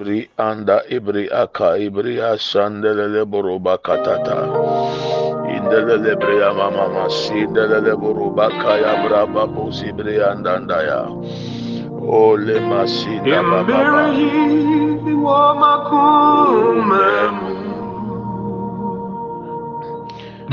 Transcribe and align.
Ibri 0.00 0.24
anda 0.40 0.76
ibri 0.96 1.24
aka 1.28 1.76
ibri 1.86 2.16
ashandelele 2.32 3.22
boroba 3.30 3.76
katata. 3.76 4.38
Indelele 5.56 6.12
bria 6.16 6.48
mama 6.56 6.88
masi 6.94 7.44
indelele 7.44 7.92
boroba 8.00 8.48
kaya 8.62 9.04
braba 9.04 9.44
bosi 9.44 9.92
bria 9.92 10.32
andandaya. 10.32 11.00
Ole 12.00 12.56
masi 12.72 13.20
da 13.20 13.42
baba. 13.44 14.08
Imbiri 14.16 15.12
wa 15.12 15.52
makume 15.60 17.12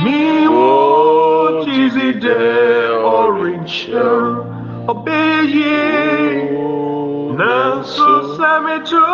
Mi 0.03 0.47
wo 0.51 1.63
chizide 1.63 2.35
orange 3.07 3.87
Obeye 4.91 5.79
Nanso 7.39 8.35
samicho 8.35 9.05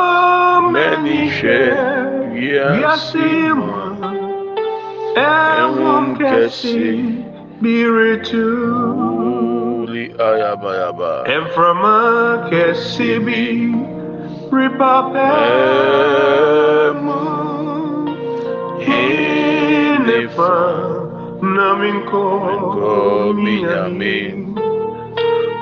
menishe 0.74 1.60
Yasima 2.82 3.82
Ewum 5.16 6.06
kesi 6.18 6.82
biritu 7.62 8.46
Uli 9.86 10.06
ayabayaba. 10.18 11.12
Emframa 11.36 11.98
kesi 12.50 13.10
bi 13.26 13.42
Ripapemu 14.50 15.62
Inefa 18.82 20.56
Naminko 21.42 22.24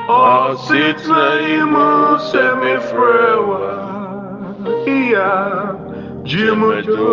Ositna 0.08 1.42
imu 1.60 2.20
semifrewa 2.20 3.64
Iya 4.88 5.76
Jimujo 6.24 7.08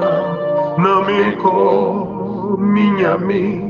Naminko 0.79 1.57
Minyami 2.61 3.65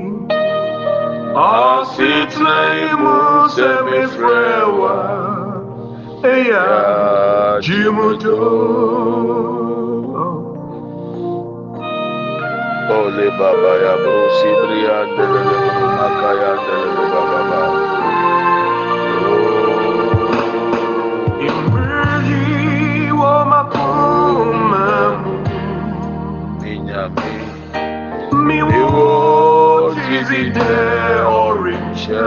Ositna 1.34 2.56
imu 2.92 3.48
Jimujo 3.54 3.56
Ole 3.58 4.06
baba 4.10 5.27
ya 13.82 13.94
brosi 14.02 14.48
bria 14.60 14.94
andelele 15.02 15.56
boroba 15.62 16.08
kaya 16.20 16.48
andelele 16.58 17.04
baba 17.12 17.40
ba. 17.50 17.60
Imberhi 21.46 23.12
wa 23.14 23.34
makumamu 23.50 25.32
Minyami. 26.62 27.34
Mi 28.46 28.58
wo 28.62 29.94
jizide 29.94 30.70
orange 31.30 32.18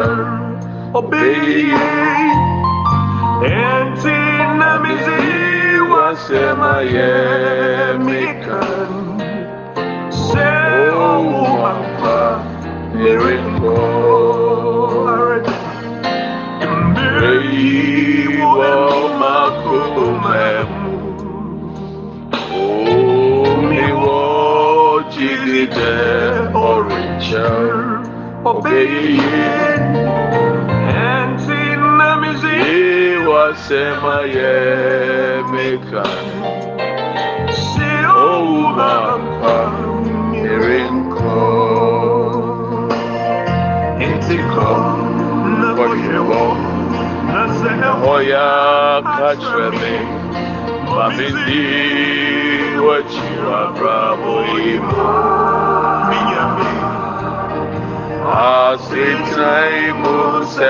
Obeye 0.94 2.41
Enti 3.42 4.18
na 4.60 4.80
mizi 4.80 5.80
wasema 5.94 6.82
ye 6.82 7.14
mikan 7.98 9.22
Se 10.10 10.50
owu 10.94 11.42
makwa 11.62 12.42
Miringo 12.96 13.78
Arade 15.10 15.52
Imberhi 16.62 18.28
wa 18.38 18.74
makumamu 19.20 20.94
Miwo 23.70 25.04
jigide 25.10 25.94
orange. 26.54 27.46
Obeye 28.46 29.71
Mamindi 33.52 33.82
wachira 33.88 34.40
bravo 34.42 34.74
ima. 34.94 35.84
Minyami 36.20 36.72
Asitaimu 37.12 38.16
semifrewa. 46.14 46.52
Ya 48.32 48.52
kakyerɛ 49.18 49.70
me. 49.80 49.96
Ma 50.96 51.06
me 51.16 51.28
de 51.36 51.62
w'akyi 52.86 53.30
w'abrabɔ 53.48 54.36
yi 54.64 54.76
mu 54.88 55.06
asetena 58.32 59.54
yi 59.74 59.88
mu 60.02 60.16
sɛ 60.54 60.70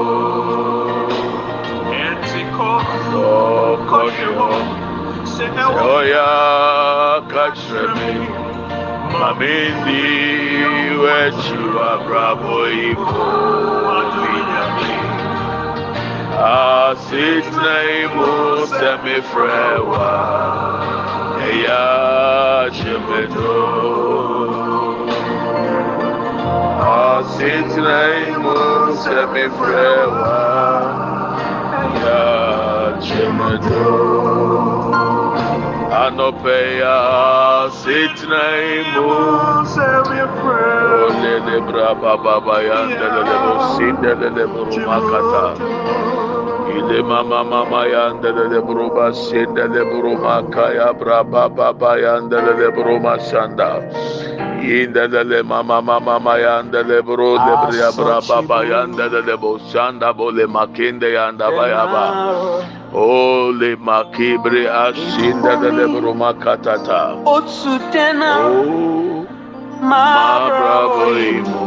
kom 3.11 3.21
ɔkɔhwɛ 3.71 4.27
hɔ 4.37 4.49
Se 5.33 5.45
sɛ 5.45 5.61
ewo 5.63 5.83
ɔya 5.97 6.27
kakyerɛ 7.31 7.83
me 7.97 8.11
ma 9.19 9.29
me 9.39 9.53
de 9.83 10.01
w'akyi 11.01 11.57
w'abrabɔ 11.75 12.55
yi 12.77 12.89
mu 12.95 13.41
Asitna 16.41 17.75
imu 18.01 18.31
semifrewa 18.75 20.09
Eya 21.49 21.83
shemedo 22.77 23.57
Asitna 26.97 27.97
imu 28.31 28.57
semifrewa 29.03 30.37
Eya 31.83 32.50
Anopeya 36.05 36.95
asitna 37.65 38.43
imu 38.77 39.09
Se 39.65 39.89
mi 40.09 40.21
friend 40.37 40.93
Ole 41.05 41.33
de 41.47 41.57
braba 41.67 42.13
baba 42.23 42.55
yanda 42.61 43.07
de 43.15 43.21
lebo 43.29 43.51
sinde 43.75 44.11
de 44.21 44.29
lebo 44.29 44.59
rumakata 44.69 45.45
Ile 46.77 47.01
mama 47.03 47.43
mama 47.43 47.85
yanda 47.87 48.31
de 48.31 48.47
le 48.47 48.61
broma 48.61 49.13
senda 49.13 49.67
de 49.67 49.83
broma 49.83 50.43
kaya 50.53 50.93
braba 50.93 51.49
baba 51.49 51.97
yanda 51.99 52.39
de 52.45 52.53
le 52.53 52.71
broma 52.71 53.19
sanda. 53.19 53.81
De 54.61 55.23
le 55.23 55.43
mama 55.43 55.81
mama 55.81 55.99
mama 55.99 56.37
yanda 56.39 56.81
le 56.87 57.01
bro 57.01 57.37
de 57.37 57.55
bria 57.67 57.91
braba 57.91 58.21
baba 58.41 58.63
yanda 58.63 59.09
de 59.09 59.21
le 59.21 59.35
bo 59.37 59.57
sanda 59.57 60.13
bole 60.13 60.45
makinde 60.47 61.11
yanda 61.11 61.49
bayaba. 61.51 62.80
Ole 62.93 63.75
makibre 63.77 64.67
asinda 64.67 65.55
da 65.55 65.71
da 65.71 65.87
broma 65.87 66.33
katata. 66.33 67.15
Otsutena. 67.25 68.35
Oh, 68.43 69.25
ma 69.81 70.49
bravoimo. 70.49 71.61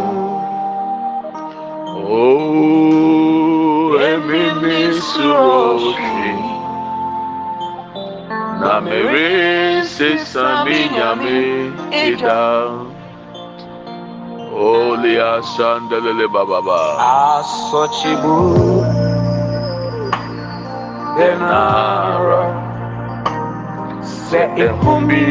Oh, 1.96 3.96
emimi 3.98 4.92
suroshi. 5.00 6.34
Na 8.60 8.80
mere 8.80 9.82
se 9.84 10.18
saminyame 10.18 11.72
ida. 12.06 12.68
Ole 14.52 15.16
asanda 15.22 16.00
lele 16.04 16.28
bababa. 16.28 17.40
Asochibu. 17.40 18.83
Denara. 21.16 22.64
sẹ 24.34 24.42
ehumi 24.66 25.24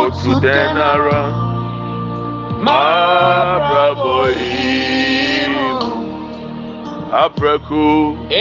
otu 0.00 0.30
denara 0.42 1.22
mabrabọ 2.64 4.16
imu. 5.42 5.68
Apreku 7.22 7.86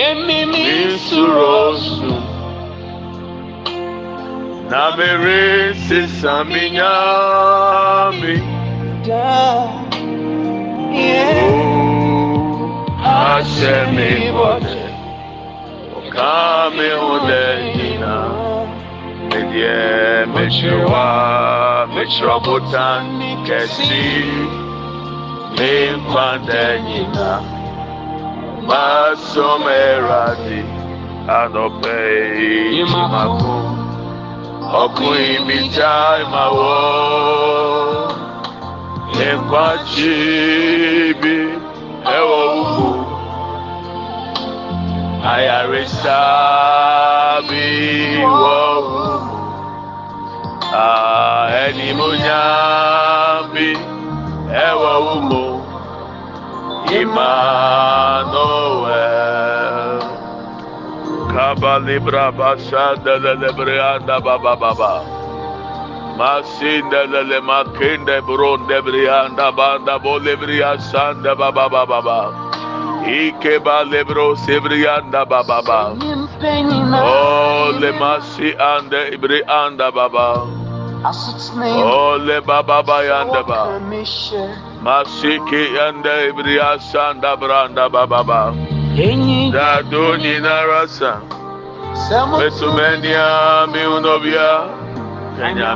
Emimi 0.06 0.64
nsurosu 0.94 2.14
na 4.70 4.84
mere 4.98 5.74
sisa 5.86 6.36
minyami 6.52 8.36
ahyɛ 13.04 13.76
mi 13.96 14.10
ɔka 14.30 14.30
mi 14.30 14.30
ho 14.36 14.50
dɛ 14.66 14.70
nyina 14.70 14.70
medeɛ 14.70 14.70
mekyerɛ 14.70 14.80
wa 14.80 14.89
kame 16.16 16.90
udehina 17.14 18.16
medie 19.30 20.26
mechirwa 20.34 21.06
mechirobutan 21.96 23.06
kesi 23.46 24.06
mimpandehina 25.58 27.30
masomeradi 28.70 30.62
adopei 31.40 32.80
imako 32.82 33.56
ọkùnrin 34.84 35.40
mi 35.48 35.58
já 35.76 35.94
ìmàwọ 36.22 36.74
ẹ̀kọ́ 39.30 39.62
àti 39.74 40.12
ibi 41.10 41.36
ẹ̀wọ̀ 42.18 42.44
wúwo. 42.56 42.99
Àyàrí 45.24 45.84
sábì 46.02 47.66
wọ́ 48.42 48.64
wúwo 48.88 49.16
ẹni 51.64 51.88
mo 52.00 52.10
yá 52.28 52.44
bí 53.54 53.68
ẹwọ 54.68 54.92
wúwo 55.06 55.44
Emmanuel. 58.70 60.02
Kabalibra 61.34 62.32
basanda 62.38 63.14
lelebre 63.24 63.78
anda 63.80 64.18
baba 64.20 64.56
baba. 64.56 64.94
Masinda 66.18 67.02
lele 67.12 67.40
makende 67.42 68.18
bronde 68.26 68.78
brianda 68.82 69.52
banda 69.56 70.00
bolebria 70.00 70.72
sanda 70.82 71.36
baba 71.36 71.70
baba 71.70 71.86
baba. 72.02 72.20
Ike 73.06 73.60
balebro 73.64 74.36
sebrianda 74.36 75.26
baba 75.26 75.62
baba. 75.64 75.96
Ole 77.02 77.92
masi 78.00 78.54
ande 78.60 79.12
ibri 79.16 79.42
anda 79.48 79.92
baba. 79.92 80.46
Ole 81.64 82.42
baba 82.42 82.84
bayanda 82.84 83.44
ba. 83.48 83.80
Masiki 84.84 85.64
ande 85.80 86.30
ibri 86.30 86.60
asanda 86.60 87.36
branda 87.40 87.90
baba 87.90 88.24
baba. 88.24 88.54
Dadoni 89.52 90.40
narasa. 90.44 91.22
Mesumenia 92.40 93.66
mi 93.72 93.82
unobia. 93.86 94.68
Kenya 95.40 95.76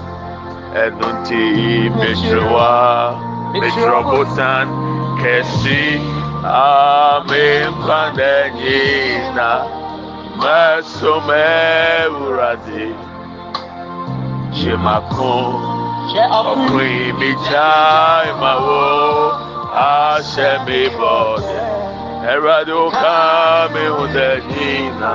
ɛnunti 0.79 1.43
mesuwa 1.97 2.71
mesurobotan 3.59 4.67
kɛse 5.19 5.79
amemba 6.47 7.99
na 8.17 8.31
nyina 8.57 9.49
mɛsomɛ 10.39 11.43
wurade 12.15 12.85
jemako 14.55 15.33
ɔkùnrin 16.39 17.11
mi 17.19 17.29
já 17.47 17.69
ìmàwó 18.31 18.81
aṣẹ 19.91 20.51
mi 20.65 20.79
bọ̀ 20.97 21.35
dẹ 21.47 21.59
ẹwurade 22.31 22.73
ó 22.83 22.87
ká 23.01 23.17
mi 23.73 23.83
hùn 23.95 24.07
dẹ 24.15 24.29
nyina 24.49 25.13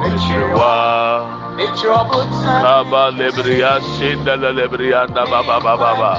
mesuwa. 0.00 1.43
Kaba 1.56 3.10
lebriya 3.14 3.78
shinda 3.94 4.34
la 4.36 4.50
lebriya 4.50 5.06
na 5.14 5.22
ba 5.30 5.40
ba 5.46 5.56
ba 5.62 5.74
ba 5.78 5.92
ba. 6.00 6.12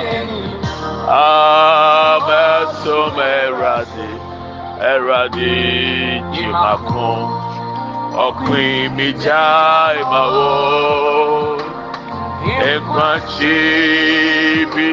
Ameso 1.12 3.00
meradi, 3.18 4.10
eradi 4.80 5.56
jimakun. 6.34 7.20
Ọ̀pìn 8.26 8.96
mi 8.96 9.08
já 9.24 9.46
ìmàwó. 10.02 10.52
Nǹkan 12.48 13.18
tí 13.36 13.56
bí 14.74 14.88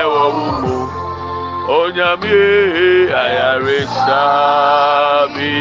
ẹwọ 0.00 0.22
wúwo. 0.36 0.76
Onyàmí 1.78 2.36
àyàrá 3.22 3.78
sábì 4.04 5.52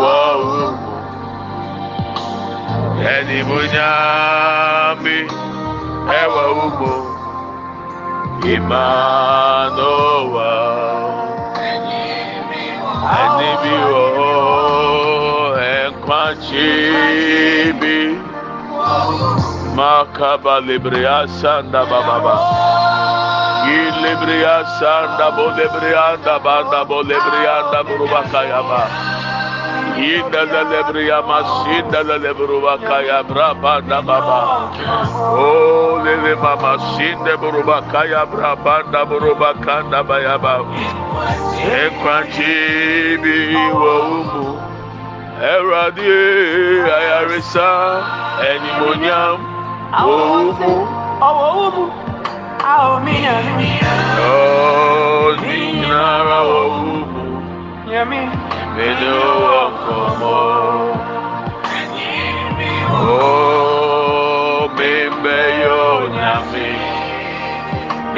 wọ́ 0.00 0.28
Edimunyami 3.00 4.50
Ewa 6.20 6.44
Umo 6.52 6.94
Imanowa 8.54 10.52
Enibiwo 13.20 14.04
Enkwachibi 15.80 17.00
Makaba 19.76 20.54
Libria 20.60 21.18
Sanda 21.40 21.80
Bababa 21.86 22.36
Gilibria 23.64 24.56
Sanda 24.78 25.26
Bolibria 25.36 26.06
Banda 26.44 26.80
Bolibria 26.84 27.56
Burubakayaba 27.86 29.09
Inda 30.00 30.42
la 30.52 30.62
lebria 30.70 31.20
masinda 31.28 32.00
la 32.08 32.16
lebrubakaya 32.16 33.18
brabanda 33.28 34.00
baba. 34.00 34.40
Oh 35.36 36.00
lele 36.04 36.34
mama 36.40 36.72
sinde 36.96 37.36
burubakaya 37.40 38.24
brabanda 38.32 39.00
burubakanda 39.04 40.00
bayaba. 40.08 40.54
Ekwanti 41.84 42.56
bi 43.22 43.36
wo 43.80 43.94
umu. 44.16 44.46
Ẹ̀rọ̀dì 45.54 46.12
ayarisa 46.96 47.68
ẹ̀nìmọ̀nyàm 48.50 49.38
òwúmu. 50.00 50.72
Ọwọ́ 51.28 51.46
owó 51.52 51.66
mu, 51.76 51.84
a 52.70 52.74
ò 52.92 52.94
mí 53.04 53.14
yàn 53.26 53.46
mí. 53.58 53.68
Ọ̀nìyàrá 55.24 56.40
òwúmu. 57.90 57.94
Yàn 57.94 58.08
mí. 58.10 58.20
Mẹ́ni 58.76 59.08
ọkọ̀ 59.62 60.00
mọ́. 60.20 60.40
Ó 63.00 64.68
mi 64.76 64.92
bẹ́ 65.22 65.42
yóò 65.62 65.94
nyà 66.16 66.34
mí. 66.50 66.66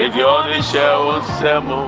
Èdè 0.02 0.22
oníṣẹ́ 0.36 0.88
ó 1.08 1.12
ń 1.18 1.22
sẹ́mu. 1.38 1.80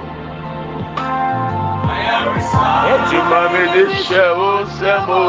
Ètùmọ̀ 2.93 3.43
mi 3.53 3.63
ní 3.75 3.83
ṣẹ́ 4.07 4.27
ó 4.49 4.51
ń 4.61 4.65
sẹ́mu. 4.79 5.21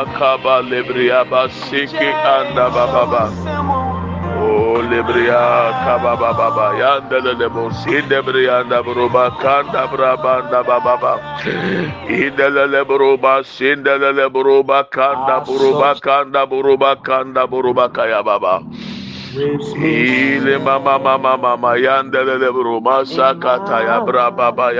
Akaba 0.00 0.54
lebria 0.70 1.20
basiki 1.30 2.08
anda 2.34 2.64
bababa. 2.74 3.22
O 4.80 4.82
lebria 4.82 5.76
kaba 5.84 6.16
bababa. 6.16 6.72
Yanda 6.80 7.20
lebo 7.20 7.68
sindebria 7.84 8.64
anda 8.64 8.80
buruba 8.82 9.28
kanda 9.36 9.84
buruba 12.88 13.44
sindelele 13.44 14.24
buruba 14.32 14.88
kanda 14.88 15.44
kanda 16.00 16.46
kanda 17.04 17.44
buruba 17.46 17.92
kaya 17.92 18.22
baba. 18.24 18.64
Ile 19.76 20.56
mama 20.58 20.98
mama 20.98 21.36
mama 21.36 21.76
yandele 21.76 22.48
bro 22.50 22.80
masakata 22.80 23.84
ya 23.84 24.00
bra 24.00 24.30
baba 24.30 24.72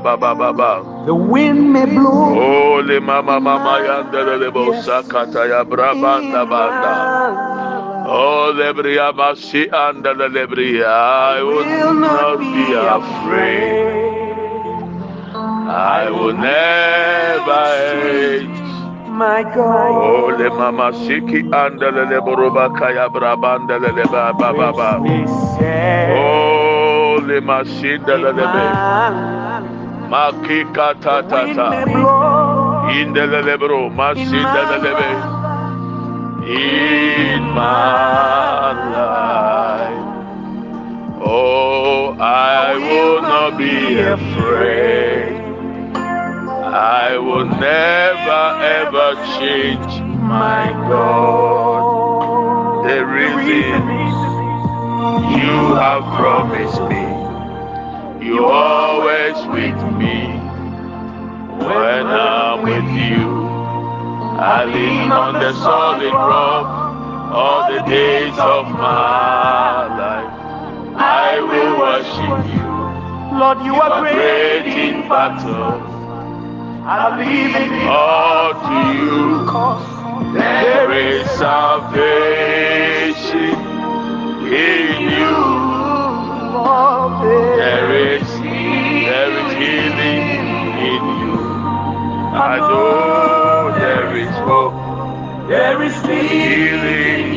baba 0.00 0.32
baba. 0.32 1.04
The 1.06 1.14
wind 1.14 1.72
may 1.72 1.86
blow. 1.86 2.38
Ole 2.78 3.00
mama 3.00 3.40
mama 3.40 3.82
yandele 3.82 4.46
bo 4.54 4.70
sakata 4.86 5.50
ya 5.50 5.64
bra 5.64 5.92
banda 5.92 6.46
banda. 6.46 7.71
Oh 8.04 8.52
lebria 8.54 9.12
basi 9.12 9.70
andele 9.70 10.28
lebria. 10.28 10.86
I 10.86 11.42
will 11.42 11.94
not 11.94 12.38
be 12.38 12.72
afraid. 12.74 14.02
I 15.34 16.10
will 16.10 16.34
never 16.34 17.64
hate. 18.02 18.48
My 19.08 19.42
God. 19.42 19.92
Oh, 19.94 20.32
Ole 20.34 20.48
mama 20.50 20.90
siki 20.92 21.42
andele 21.50 22.08
le 22.10 22.20
boroba 22.20 22.68
kaya 22.76 23.08
brabanda 23.08 23.78
le 23.80 23.92
le 23.92 24.04
ba 24.10 24.32
ba 24.32 24.52
ba 24.52 24.72
ba. 24.72 25.00
They 25.04 25.26
said, 25.58 26.10
oh, 26.10 27.18
Ole 27.18 27.40
mashinda 27.40 28.18
le 28.18 28.32
le 28.32 28.46
be. 28.54 28.64
Makika 30.10 31.00
ta 31.00 31.22
the 31.22 31.28
ta 31.28 31.54
ta. 31.54 31.68
Indele 32.90 33.44
le 33.44 33.56
bro 33.58 33.88
masinda 33.90 34.62
le 34.70 34.78
le 34.82 34.92
be. 34.98 35.41
In 36.44 37.42
my 37.54 38.72
life. 38.92 40.26
Oh, 41.24 42.16
I 42.18 42.74
will 42.76 43.22
not 43.22 43.56
be 43.56 44.00
afraid. 44.00 45.36
I 45.94 47.16
will 47.16 47.44
never 47.44 48.58
ever 48.60 49.14
change 49.38 50.00
my 50.20 50.72
God. 50.88 52.88
The 52.88 53.06
reason 53.06 53.86
you 55.38 55.76
have 55.76 56.02
promised 56.18 56.82
me, 56.90 58.26
you 58.26 58.46
are 58.46 58.90
always 58.90 59.36
with 59.46 59.80
me. 59.96 60.40
When 61.66 62.06
I'm 62.08 62.62
with 62.62 62.90
you, 63.00 63.41
I 64.42 64.64
lean 64.64 65.12
on 65.12 65.34
the 65.34 65.52
solid 65.54 66.12
rock 66.12 66.66
all 67.32 67.72
the 67.72 67.80
days 67.88 68.36
of 68.38 68.66
my 68.70 69.86
life. 70.02 70.32
I 70.96 71.40
will 71.40 71.78
worship 71.78 72.46
you. 72.52 73.38
Lord, 73.38 73.58
you 73.64 73.74
are 73.76 74.00
Great 74.00 74.64
great 74.64 74.66
in 74.90 75.08
battle, 75.08 75.80
I 76.84 77.22
in 77.22 77.72
you. 77.82 77.88
all 77.88 78.52
to 78.66 78.78
you. 78.98 79.46
Cause 79.48 79.86
There 80.34 80.90
is 80.92 81.30
salvation 81.38 82.02
in 84.52 85.02
you. 85.18 85.36
There 87.58 87.90
is 87.92 88.26
there 88.40 89.32
is 89.38 89.52
healing 89.54 90.26
in 90.90 91.04
you. 91.22 91.38
I 92.34 92.58
know 92.58 93.41
there 93.82 94.16
is 94.16 94.34
hope, 94.46 95.48
there 95.48 95.82
is 95.82 95.96
healing 96.06 97.30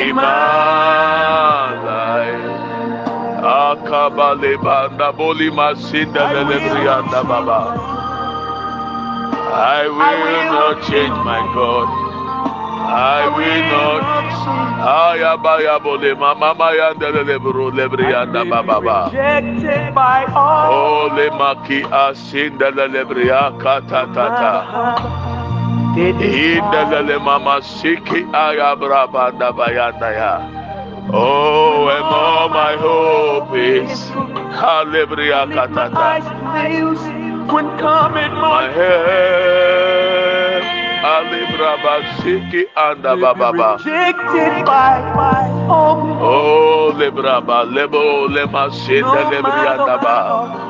in 0.00 0.16
my 0.16 1.68
life. 1.90 2.58
Akabale 3.38 4.54
banda 4.64 5.12
boli 5.12 5.48
masinda 5.58 6.24
lelebrianda 6.34 7.22
baba. 7.30 7.60
I 9.78 9.86
will 9.96 10.44
not 10.56 10.76
change 10.90 11.16
my 11.30 11.40
God. 11.54 12.07
I 12.88 13.28
will 13.36 13.62
not. 13.68 14.00
Ayabaya 14.80 15.76
bole 15.82 16.14
mama 16.14 16.54
maya 16.54 16.94
ndelelebro 16.94 17.68
lebrianda 17.70 18.48
baba 18.48 18.80
ba. 18.80 19.10
rejected 19.12 19.94
by 19.94 20.24
all. 20.32 21.10
Ole 21.12 21.28
maki 21.36 21.82
asinda 21.84 22.70
lelebria 22.72 23.52
katatata. 23.60 24.64
Indelele 25.96 27.18
mama 27.20 27.60
siki 27.60 28.24
ayabra 28.32 29.04
banda 29.12 29.52
bayanda 29.52 30.08
ya. 30.16 30.32
Oh, 31.12 31.88
and 31.92 32.04
all 32.04 32.48
my 32.48 32.76
hope 32.76 33.52
is 33.56 34.10
my 34.56 35.44
katata. 35.52 36.24
when 37.52 37.68
coming 37.78 38.32
my 38.32 38.64
head 38.72 39.87
Alibra 41.04 41.76
basiki 41.78 42.64
anda 42.76 43.14
bababa. 43.16 43.78
rejected 43.78 44.64
by 44.66 45.48
all. 45.68 46.00
Oh, 46.20 46.92
lebraba 46.96 47.62
lebo 47.64 48.26
lema 48.28 48.70
sinda 48.72 49.14
No 49.14 49.30
lebrianda 49.30 49.96
matter 50.02 50.68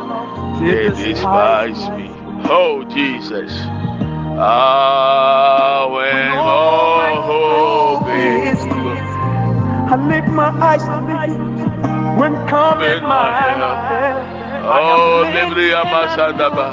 They 0.61 0.89
despise 1.13 1.89
me. 1.97 2.11
Oh, 2.51 2.85
Jesus. 2.85 3.53
Ah, 4.41 5.89
when 5.91 6.33
all 6.39 7.23
hope 7.23 8.09
is 8.15 8.59
I 9.91 9.97
lift 9.97 10.29
my 10.29 10.51
eyes 10.61 10.85
when 12.21 12.35
coming 12.49 13.03
my. 13.03 14.39
Oh, 14.69 15.25
lebria 15.25 15.83
masanda 15.85 16.49
ba. 16.55 16.69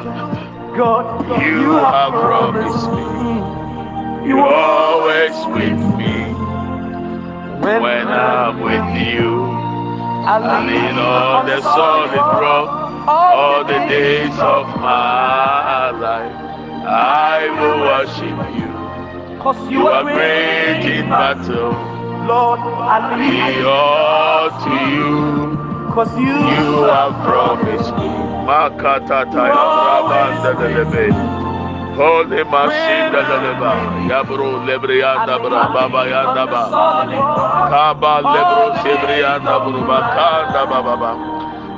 God, 0.76 1.26
You 1.42 1.72
have 1.72 2.12
promised 2.12 2.92
me. 2.92 3.35
You 4.26 4.40
always 4.40 5.36
with 5.54 5.80
me 5.98 6.34
when 7.62 8.08
I'm 8.08 8.60
with 8.60 8.90
you. 9.08 9.46
I 10.28 10.66
lean 10.66 10.98
on 10.98 11.46
the 11.46 11.62
solid 11.62 12.16
rock 12.18 13.08
all 13.08 13.64
the 13.64 13.78
days 13.88 14.34
of 14.40 14.66
my 14.82 15.92
life. 15.92 16.36
I 16.88 17.50
will 17.54 17.80
worship 17.86 18.38
you. 18.58 19.40
Cause 19.40 19.72
You 19.72 19.88
are 19.88 20.04
great 20.04 20.86
in 21.00 21.10
battle. 21.10 21.74
Lord, 22.26 22.60
I 22.60 23.16
leave 23.22 23.66
all 23.68 24.50
to 24.66 24.74
you. 24.90 25.94
Cause 25.94 26.12
you, 26.18 26.26
You 26.26 26.84
have 26.90 27.14
promised 27.24 27.92
me. 27.98 28.10
Makatata 28.46 29.48
ya 29.48 29.64
brabanda 29.78 30.54
lelebe. 30.60 31.35
Holy 31.96 32.44
masinda 32.44 33.22
leleba. 33.30 33.72
Yabro 34.10 34.66
lebrianda 34.68 35.40
brababa 35.40 36.02
yanda 36.12 36.46
ba. 36.52 36.62
Kaba 37.72 38.14
lebro 38.34 38.66
sebrianda 38.84 39.56
bruba 39.64 40.00
kanda 40.16 40.62
bababa. 40.72 41.12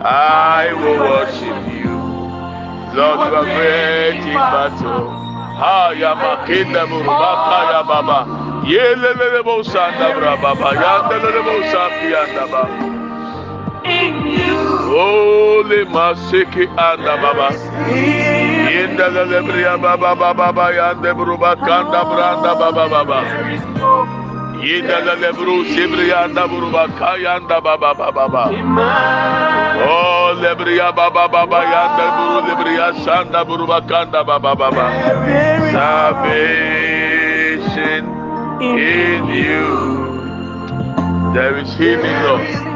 I 0.04 0.74
will 0.74 1.00
worship 1.00 1.62
you. 1.74 1.98
Lord, 2.98 3.30
you 3.30 3.36
are 3.38 3.46
great 3.46 4.26
in 4.26 4.34
battle. 4.34 5.10
Ha 5.62 5.92
ya 5.92 6.16
makinda 6.16 6.84
bruba 6.90 7.32
kaya 7.50 7.82
baba. 7.86 8.20
Yelelele 8.66 9.44
bo 9.44 9.62
sanda 9.62 10.14
brababa. 10.18 10.74
Yanda 10.74 11.16
lele 11.24 11.42
bo 11.46 11.56
sapi 11.72 12.98
in 13.86 14.28
you. 14.28 14.58
Holy 14.92 15.86
masiki 15.86 16.66
anda 16.78 17.16
baba. 17.22 18.47
Yenda 18.74 19.08
lele 19.16 19.40
bria 19.48 19.78
baba 19.78 20.16
baba 20.16 20.34
baba 20.34 20.66
yanda 20.78 21.14
bruba 21.14 21.56
kanda 21.66 22.02
branda 22.10 22.52
baba 22.60 22.84
baba. 22.90 23.20
Yenda 24.62 24.98
lele 25.06 25.30
bru 25.38 25.56
sibrianda 25.72 26.44
bruba 26.52 26.84
kayanda 27.00 27.58
baba 27.64 27.94
baba 27.94 28.12
baba. 28.12 28.44
Oh 29.90 30.34
lebria 30.42 30.90
baba 30.96 31.28
baba 31.30 31.60
yanda 31.74 32.06
buru 32.18 32.38
lebria 32.48 32.88
sanda 33.06 33.42
bruba 33.46 33.80
kanda 33.88 34.24
baba 34.24 34.56
baba. 34.56 34.86
Salvation 36.68 38.04
in 38.62 39.24
you. 39.46 39.68
There 41.34 41.56
is 41.58 41.70
healing, 41.76 42.18
Lord. 42.24 42.67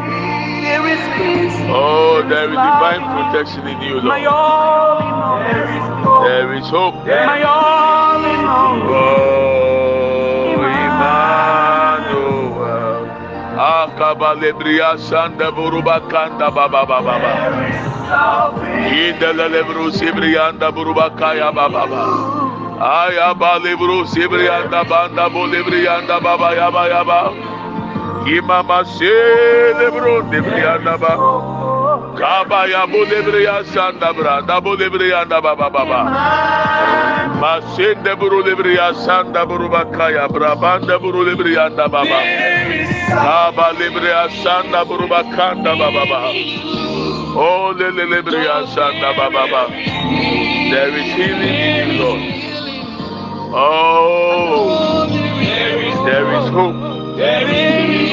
There 0.92 1.00
is 1.00 1.08
peace. 1.16 1.56
Oh, 1.72 2.20
there 2.28 2.50
is 2.52 2.60
divine 2.60 3.04
protection 3.16 3.64
in 3.66 3.80
you, 3.82 4.02
My 4.02 4.20
Lord. 4.20 4.28
all 4.28 5.00
in 5.00 5.14
all. 5.24 5.40
There 5.40 5.72
is 5.72 5.86
hope. 6.04 6.26
There 6.28 6.52
is 6.60 6.68
hope. 6.68 6.96
My 7.32 7.44
all 7.48 8.26
in 8.28 8.44
all. 8.44 8.76
Oh, 8.92 10.60
Emmanuel. 11.48 13.08
Ah, 13.56 13.88
Akabalebria 13.88 14.98
sanda 15.00 15.48
buruba 15.56 16.02
kanda 16.12 16.52
baba 16.52 16.84
baba 16.86 17.16
baba. 17.24 17.34
Indele 18.92 19.48
lebru 19.48 19.92
sibrianda 19.96 20.72
buruba 20.76 21.08
kaya 21.16 21.52
baba 21.56 21.88
baba. 21.88 22.04
Aya 22.84 23.32
balebru 23.34 24.04
sibrianda 24.12 24.84
banda 24.90 25.30
bolebrianda 25.30 26.20
baba 26.20 26.52
yaba 26.60 26.84
yaba. 26.92 27.51
Imama 28.26 28.86
se 28.86 29.74
lebru 29.80 30.22
debrianda 30.32 30.98
ba. 31.02 31.14
Kabaya 32.18 32.86
bulebriya 32.86 33.66
sanda 33.74 34.14
branda 34.14 34.62
bulebriya 34.62 35.28
da 35.28 35.42
baba 35.42 35.70
baba. 35.70 36.02
Masende 37.42 38.14
buru 38.20 38.44
lebriya 38.44 38.94
sanda 39.06 39.46
buru 39.48 39.70
bakaya 39.70 40.28
brabanda 40.30 41.00
buru 41.02 41.26
lebriya 41.26 41.76
da 41.76 41.88
baba. 41.88 42.22
Kaba 43.10 43.74
lebriya 43.80 44.30
sanda 44.44 44.86
buru 44.86 45.08
bakanda 45.08 45.74
baba. 45.76 46.32
Oh 47.34 47.74
lele 47.76 48.06
lebriya 48.06 48.68
sanda 48.74 49.14
baba. 49.18 49.68
There 50.72 50.96
is 50.96 51.10
healing 51.16 51.56
in 51.58 51.90
you, 51.90 52.04
Lord. 52.04 52.22
Oh, 53.54 55.08
there 56.06 56.32
is 56.40 56.50
hope. 56.50 56.76
Oh, 56.76 58.11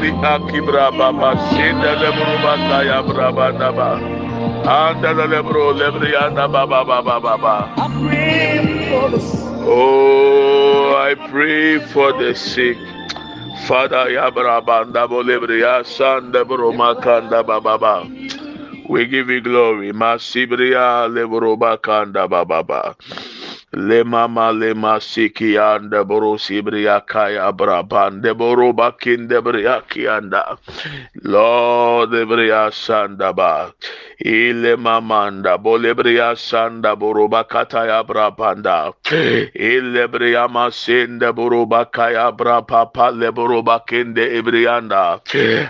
the 0.00 0.10
akibra 0.32 0.90
baba 0.96 1.36
senda 1.50 1.96
lebru 1.96 2.36
bakaya 2.44 3.02
braba 3.06 3.52
naba. 3.58 3.90
Anda 4.66 5.14
lebru 5.14 5.74
lebrianda 5.78 6.50
baba 6.50 6.84
baba 6.84 7.20
baba. 7.20 7.74
Oh, 9.62 10.96
I 10.96 11.14
pray 11.30 11.78
for 11.92 12.12
the 12.12 12.34
sick. 12.34 12.78
Father 13.66 14.10
Yabrabanda 14.10 15.06
Bolebria 15.06 15.84
Sanda 15.84 16.44
Bromakanda 16.44 17.46
Baba. 17.46 18.08
We 18.88 19.06
give 19.06 19.30
you 19.30 19.40
glory. 19.40 19.92
Masibria 19.92 21.06
Lebroba 21.08 21.80
Kanda 21.80 22.26
Baba. 22.26 22.96
Le 23.72 24.02
mama 24.02 24.50
le 24.50 24.74
masiki 24.74 25.56
anda 25.56 26.02
borosi 26.04 26.60
bria 26.60 27.00
kaya 27.06 27.52
brabande 27.52 28.34
boroba 28.34 28.98
kinde 28.98 29.40
bria 29.44 29.80
kianda. 29.88 30.58
Lord 31.22 32.10
bria 32.10 32.70
sanda 32.72 33.32
ba. 33.32 33.72
Ile 34.24 34.76
mamanda 34.76 35.56
bole 35.56 35.94
bria 35.94 36.34
sanda 36.34 36.96
boroba 36.96 37.44
kataya 37.48 38.02
brabanda. 38.04 38.92
Ile 39.54 40.08
bria 40.08 40.48
masinde 40.48 41.32
boroba 41.32 41.84
kaya 41.92 42.32
brapapa 42.32 43.16
le 43.16 43.30
boroba 43.30 43.86
kinde 43.86 44.34
ibrianda. 44.36 45.20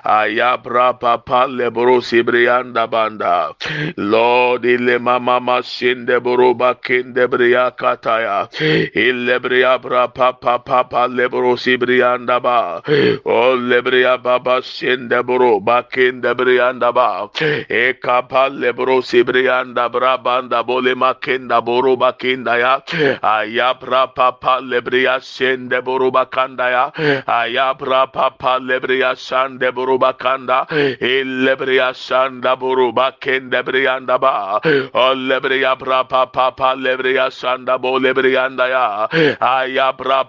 Aya 0.04 0.57
brapapa 0.57 1.47
le 1.47 1.71
borosi 1.71 2.23
brianda 2.25 2.90
banda. 2.90 3.52
Lord 3.99 4.64
ile 4.64 4.99
mama 4.99 5.38
masinde 5.38 6.19
boroba 6.19 6.75
kinde 6.80 7.28
bria 7.30 7.71
kataya 7.90 8.47
ilebria 8.94 9.78
bra 9.82 10.06
papa 10.09 11.09
lebro 11.09 11.56
sibrianda 11.56 12.40
ba 12.42 12.82
o 13.25 13.54
lebria 13.56 14.16
baba 14.23 14.62
sinde 14.62 15.23
bro 15.26 15.61
brianda 15.61 16.92
ba 16.94 17.28
e 17.68 17.94
kapa 17.94 18.49
lebro 18.49 19.00
sibrianda 19.02 19.90
bra 19.90 20.16
banda 20.18 20.62
bole 20.62 20.94
makinda 20.94 21.61
boro 21.64 21.97
bakinda 21.97 22.59
ya 22.59 22.75
aya 23.23 23.75
bra 23.75 24.06
papa 24.06 24.61
lebria 24.62 25.18
sindeboro 25.20 26.11
bakanda 26.12 26.70
ya 26.70 26.85
aya 27.26 27.75
bra 27.75 28.06
papa 28.06 28.59
lebria 28.61 29.16
sande 29.16 29.73
boro 29.73 29.99
bakanda. 29.99 30.66
Ilebria 30.70 31.94
sanda 31.94 32.56
boro 32.59 32.92
bakinde 32.92 33.62
brianda 33.64 34.18
ba 34.20 34.61
o 34.94 35.14
lebria 35.14 35.76
bra 35.78 36.04
papa 36.04 36.75
lebria 36.76 37.30
sanda 37.30 37.78
lebrianda 37.99 38.68
ya. 38.68 39.08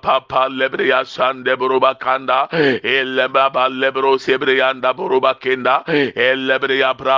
Papa 0.02 0.48
lebria 0.50 1.06
sande 1.06 1.56
buruba 1.58 1.96
kanda. 2.00 2.48
Lebro 2.52 4.18
sebrianda 4.18 4.94
buruba 4.94 5.36
kenda. 5.40 5.84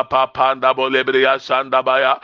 Papa 0.09 0.55
bo 0.75 0.89
lebria 0.89 1.39
sanda 1.39 1.83
baya 1.83 2.15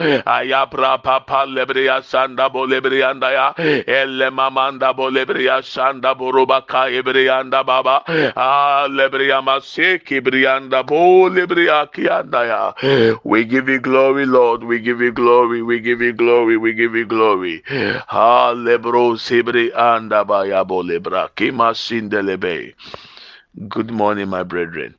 papa 1.03 1.45
lebria 1.47 2.01
sanda 2.03 2.49
bo 2.51 2.65
lebrianda 2.67 3.31
ya. 3.31 3.53
Elle 3.87 4.29
mamanda 4.31 4.93
bo 4.95 5.09
lebria 5.09 5.61
sanda 5.61 6.15
buruba 6.15 6.61
ka 6.67 6.87
ebrianda 6.87 7.63
baba 7.65 8.03
ah 8.35 8.87
lebria 8.89 9.41
brianda 10.21 10.83
bo 10.85 11.29
lebria 11.29 11.87
kianda 11.91 12.47
ya. 12.47 12.73
We 13.23 13.45
give 13.45 13.69
you 13.69 13.79
glory 13.79 14.25
lord. 14.25 14.63
We 14.63 14.79
give 14.79 15.01
you 15.01 15.11
glory. 15.11 15.61
We 15.61 15.79
give 15.79 16.01
you 16.01 16.13
glory. 16.13 16.57
We 16.57 16.73
give 16.73 16.95
you 16.95 17.05
glory 17.05 17.63
Ha 18.07 18.51
lebro 18.51 19.15
sibri 19.15 19.75
anda 19.75 20.23
bayabo 20.23 20.83
lebra 20.83 21.29
kima 21.35 21.73
sindelebe. 21.73 22.73
Good 23.67 23.91
morning, 23.91 24.29
my 24.29 24.43
brethren. 24.43 24.95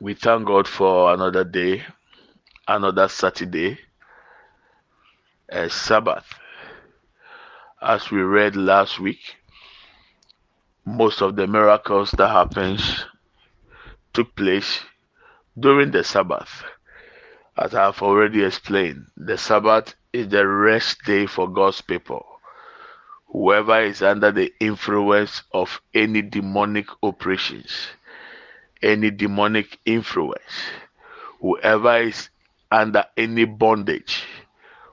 We 0.00 0.14
thank 0.14 0.46
God 0.46 0.68
for 0.68 1.14
another 1.14 1.44
day, 1.44 1.84
another 2.66 3.08
Saturday, 3.08 3.78
a 5.48 5.70
Sabbath. 5.70 6.26
As 7.80 8.10
we 8.10 8.20
read 8.20 8.54
last 8.54 9.00
week, 9.00 9.36
most 10.84 11.22
of 11.22 11.36
the 11.36 11.46
miracles 11.46 12.10
that 12.12 12.28
happens 12.28 13.06
took 14.12 14.34
place 14.36 14.80
during 15.58 15.92
the 15.92 16.04
Sabbath. 16.04 16.64
As 17.56 17.74
I 17.74 17.84
have 17.86 18.02
already 18.02 18.44
explained, 18.44 19.06
the 19.16 19.38
Sabbath 19.38 19.94
is 20.12 20.28
the 20.28 20.46
rest 20.46 21.04
day 21.04 21.26
for 21.26 21.48
God's 21.48 21.80
people. 21.80 22.24
Whoever 23.26 23.82
is 23.82 24.02
under 24.02 24.32
the 24.32 24.52
influence 24.60 25.42
of 25.52 25.80
any 25.94 26.22
demonic 26.22 26.86
operations, 27.02 27.88
any 28.82 29.10
demonic 29.10 29.78
influence, 29.84 30.70
whoever 31.40 31.98
is 31.98 32.30
under 32.70 33.04
any 33.16 33.44
bondage, 33.44 34.24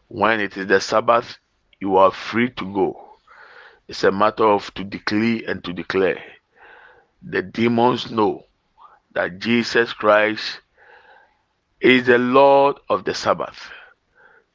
when 0.08 0.40
it 0.40 0.58
is 0.58 0.68
the 0.68 0.82
Sabbath, 0.82 1.38
you 1.80 1.98
are 1.98 2.12
free 2.12 2.50
to 2.52 2.74
go. 2.74 3.02
It's 3.88 4.04
a 4.04 4.12
matter 4.12 4.46
of 4.46 4.74
to 4.74 4.84
declare 4.84 5.42
and 5.48 5.64
to 5.64 5.74
declare. 5.74 6.22
The 7.22 7.42
demons 7.42 8.12
know 8.12 8.46
that 9.14 9.40
Jesus 9.40 9.94
Christ 9.94 10.60
is 11.80 12.06
the 12.08 12.18
Lord 12.18 12.78
of 12.90 13.06
the 13.06 13.14
Sabbath. 13.14 13.70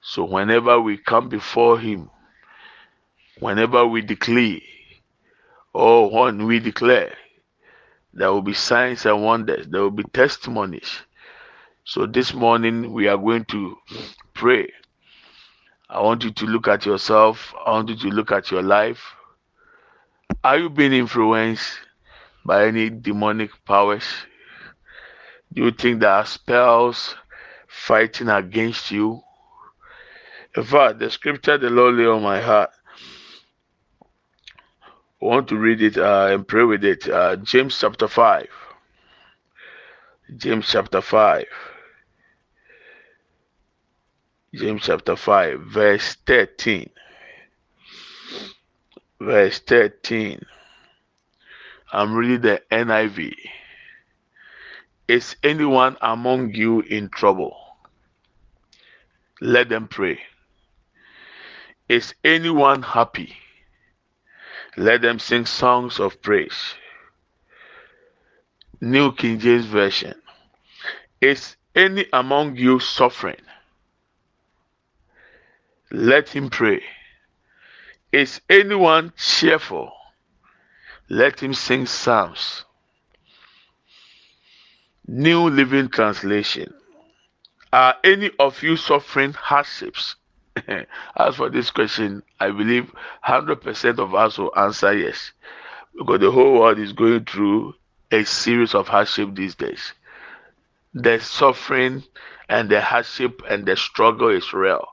So 0.02 0.24
whenever 0.24 0.80
we 0.80 0.96
come 0.96 1.28
before 1.28 1.78
Him, 1.78 2.10
whenever 3.38 3.86
we 3.86 4.00
declare, 4.02 4.60
or 5.72 6.10
when 6.10 6.46
we 6.46 6.58
declare, 6.58 7.14
there 8.12 8.32
will 8.32 8.42
be 8.42 8.54
signs 8.54 9.06
and 9.06 9.22
wonders, 9.22 9.66
there 9.68 9.82
will 9.82 9.90
be 9.90 10.04
testimonies. 10.04 11.00
So 11.84 12.06
this 12.06 12.34
morning 12.34 12.92
we 12.92 13.08
are 13.08 13.18
going 13.18 13.44
to 13.46 13.76
pray. 14.34 14.72
I 15.88 16.00
want 16.00 16.24
you 16.24 16.30
to 16.32 16.46
look 16.46 16.68
at 16.68 16.86
yourself, 16.86 17.54
I 17.66 17.72
want 17.72 17.88
you 17.88 17.96
to 17.96 18.08
look 18.08 18.32
at 18.32 18.50
your 18.50 18.62
life. 18.62 19.02
Are 20.42 20.56
you 20.56 20.70
being 20.70 20.92
influenced 20.92 21.78
by 22.44 22.66
any 22.66 22.90
demonic 22.90 23.50
powers? 23.64 24.04
Do 25.52 25.64
you 25.64 25.70
think 25.72 26.00
there 26.00 26.10
are 26.10 26.24
spells 26.24 27.16
fighting 27.68 28.28
against 28.28 28.90
you? 28.90 29.20
In 30.56 30.64
fact, 30.64 30.98
the 30.98 31.10
scripture 31.10 31.58
the 31.58 31.70
Lord 31.70 31.94
lay 31.94 32.06
on 32.06 32.22
my 32.22 32.40
heart. 32.40 32.70
I 35.22 35.26
want 35.26 35.48
to 35.48 35.56
read 35.56 35.82
it 35.82 35.96
uh, 35.98 36.28
and 36.30 36.48
pray 36.48 36.64
with 36.64 36.84
it. 36.84 37.08
Uh, 37.08 37.36
James 37.36 37.78
chapter 37.78 38.08
5. 38.08 38.48
James 40.36 40.66
chapter 40.70 41.00
5. 41.00 41.44
James 44.54 44.82
chapter 44.82 45.14
5, 45.14 45.60
verse 45.60 46.16
13. 46.26 46.90
Verse 49.20 49.60
13. 49.60 50.44
I'm 51.92 52.14
reading 52.14 52.40
the 52.40 52.62
NIV. 52.72 53.34
Is 55.06 55.36
anyone 55.44 55.96
among 56.00 56.54
you 56.54 56.80
in 56.80 57.10
trouble? 57.10 57.56
Let 59.40 59.68
them 59.68 59.86
pray. 59.86 60.18
Is 61.90 62.14
anyone 62.22 62.82
happy? 62.82 63.34
Let 64.76 65.02
them 65.02 65.18
sing 65.18 65.44
songs 65.44 65.98
of 65.98 66.22
praise. 66.22 66.74
New 68.80 69.10
King 69.10 69.40
James 69.40 69.64
Version. 69.64 70.14
Is 71.20 71.56
any 71.74 72.06
among 72.12 72.54
you 72.54 72.78
suffering? 72.78 73.42
Let 75.90 76.28
him 76.28 76.48
pray. 76.48 76.80
Is 78.12 78.40
anyone 78.48 79.12
cheerful? 79.16 79.90
Let 81.08 81.40
him 81.42 81.54
sing 81.54 81.86
psalms. 81.86 82.66
New 85.08 85.50
Living 85.50 85.88
Translation. 85.88 86.72
Are 87.72 87.96
any 88.04 88.30
of 88.38 88.62
you 88.62 88.76
suffering 88.76 89.32
hardships? 89.32 90.14
As 91.16 91.36
for 91.36 91.48
this 91.50 91.70
question, 91.70 92.22
I 92.40 92.50
believe 92.50 92.92
100% 93.24 93.98
of 93.98 94.14
us 94.14 94.38
will 94.38 94.52
answer 94.56 94.92
yes. 94.96 95.32
Because 95.96 96.20
the 96.20 96.30
whole 96.30 96.60
world 96.60 96.78
is 96.78 96.92
going 96.92 97.24
through 97.24 97.74
a 98.10 98.24
series 98.24 98.74
of 98.74 98.88
hardship 98.88 99.34
these 99.34 99.54
days. 99.54 99.92
the 100.94 101.18
suffering 101.20 102.02
and 102.48 102.68
the 102.70 102.80
hardship 102.80 103.42
and 103.48 103.66
the 103.66 103.76
struggle 103.76 104.28
is 104.28 104.52
real. 104.52 104.86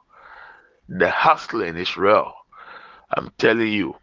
The 0.90 1.10
hustling 1.10 1.76
is 1.78 1.98
real. 1.98 2.34
I'm 3.16 3.30
telling 3.38 3.72
you, 3.72 3.96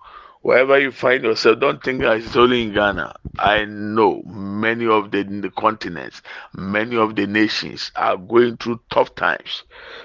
wherever 0.45 0.79
you 0.79 0.91
find 0.91 1.25
yourself, 1.25 1.59
don't 1.59 1.83
think 1.83 2.03
that 2.03 2.19
it's 2.19 2.37
only 2.37 2.63
in 2.65 2.75
Ghana. 2.75 3.17
I 3.39 3.65
know 3.65 4.23
many 4.27 4.87
of 4.87 5.11
the, 5.11 5.23
the 5.23 5.51
continents, 5.51 6.21
many 6.53 6.97
of 6.97 7.17
the 7.17 7.27
nations 7.27 7.91
are 7.97 8.19
going 8.19 8.59
through 8.59 8.81
tough 8.91 9.15
times. 9.15 9.63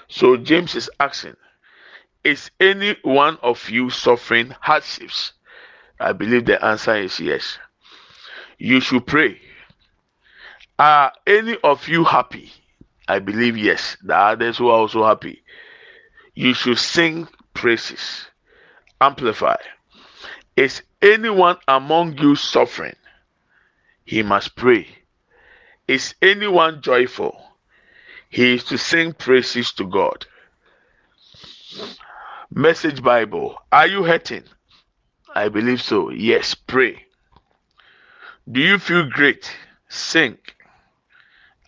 So 0.08 0.38
James 0.38 0.76
is 0.76 0.90
asking, 0.98 1.36
is 2.24 2.52
any 2.58 2.96
one 3.02 3.38
of 3.44 3.70
you 3.70 3.90
suffering 3.90 4.56
hardships? 4.62 5.34
I 6.00 6.14
believe 6.14 6.46
the 6.46 6.64
answer 6.64 6.96
is 6.96 7.20
yes. 7.20 7.58
You 8.58 8.80
should 8.80 9.06
pray. 9.06 9.42
Are 10.80 11.12
any 11.28 11.58
of 11.66 11.86
you 11.90 12.06
happy? 12.06 12.54
I 13.10 13.20
believe 13.20 13.58
yes. 13.58 13.98
The 14.02 14.16
others 14.16 14.58
who 14.58 14.70
are 14.70 14.78
also 14.78 15.04
happy. 15.04 15.44
You 16.34 16.54
should 16.54 16.78
sing 16.78 17.28
praises. 17.54 18.28
Amplify. 19.02 19.58
Is 20.60 20.82
anyone 21.02 21.56
among 21.70 22.18
you 22.18 22.36
suffering? 22.36 22.98
He 24.04 24.24
must 24.24 24.58
pray. 24.58 24.90
Is 25.88 26.16
anyone 26.22 26.82
joyful? 26.82 27.42
He 28.30 28.56
is 28.56 28.66
to 28.66 28.78
sing 28.78 29.14
praises 29.14 29.72
to 29.76 29.86
God. 29.86 30.26
Message 32.52 33.02
Bible. 33.02 33.58
Are 33.72 33.88
you 33.88 34.04
hurting? 34.04 34.44
I 35.34 35.48
believe 35.48 35.82
so. 35.82 36.10
Yes, 36.10 36.56
pray. 36.56 37.06
Do 38.52 38.60
you 38.60 38.80
feel 38.80 39.10
great? 39.10 39.50
Sing. 39.88 40.38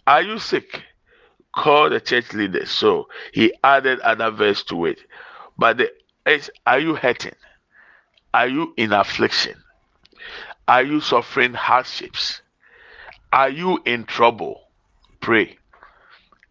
Are 0.05 0.21
you 0.21 0.37
sick? 0.37 0.81
Call 1.55 1.91
the 1.91 2.01
church 2.01 2.33
leader. 2.33 2.65
So 2.65 3.07
he 3.31 3.53
added 3.63 4.01
another 4.03 4.35
verse 4.35 4.63
to 4.63 4.85
it. 4.85 4.99
But 5.57 5.77
the 5.77 5.93
is 6.25 6.51
are 6.67 6.79
you 6.79 6.95
hurting? 6.95 7.35
Are 8.33 8.47
you 8.47 8.73
in 8.77 8.93
affliction? 8.93 9.61
Are 10.67 10.83
you 10.83 11.01
suffering 11.01 11.53
hardships? 11.53 12.41
Are 13.33 13.49
you 13.49 13.81
in 13.85 14.05
trouble? 14.05 14.61
Pray. 15.19 15.57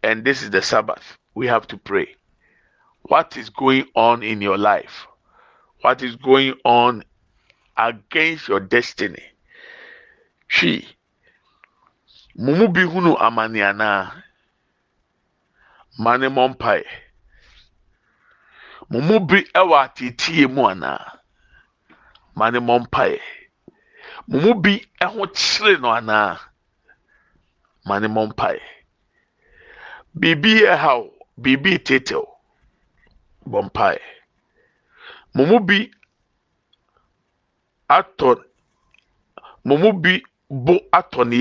And 0.03 0.23
this 0.23 0.43
is 0.43 0.51
the 0.51 0.61
Sabbath. 0.61 1.17
We 1.33 1.47
have 1.47 1.67
to 1.67 1.77
pray. 1.77 2.15
What 3.03 3.35
is 3.35 3.49
going 3.49 3.85
on 3.95 4.21
in 4.21 4.41
your 4.41 4.57
life? 4.57 5.07
What 5.81 6.03
is 6.03 6.15
going 6.15 6.53
on 6.63 7.03
against 7.77 8.47
your 8.47 8.59
destiny? 8.59 9.23
She. 10.47 10.87
Mumu 12.37 12.71
bi 12.71 12.81
hunu 12.81 13.19
amani. 13.19 13.59
Mane 15.97 16.29
mmɔ 16.29 16.55
mpae. 16.55 16.83
Mumu 18.91 19.19
bi 19.27 19.45
mu 20.47 20.61
anaa. 20.67 21.20
Mane 22.35 22.59
mmɔ 22.59 22.75
mpae. 22.83 23.17
Mumu 24.29 24.51
bi 24.63 24.73
ho 25.13 25.23
kyere 25.37 25.73
no 25.81 25.89
anaa. 25.99 26.39
Mane 27.87 28.07
mmɔ 28.07 28.21
mpae. 28.29 28.59
Biribi 30.19 30.51
yɛ 30.61 30.73
haw, 30.83 31.01
biribi 31.41 31.71
tetew. 31.85 32.25
Bɔ 33.51 33.59
mpae. 33.67 33.99
Mumu 35.35 35.59
bi 35.67 35.77
atɔ 37.97 38.29
mumu 39.67 39.89
bi 40.03 40.13
bo 40.49 40.73
atɔ 40.91 41.21
ne 41.29 41.35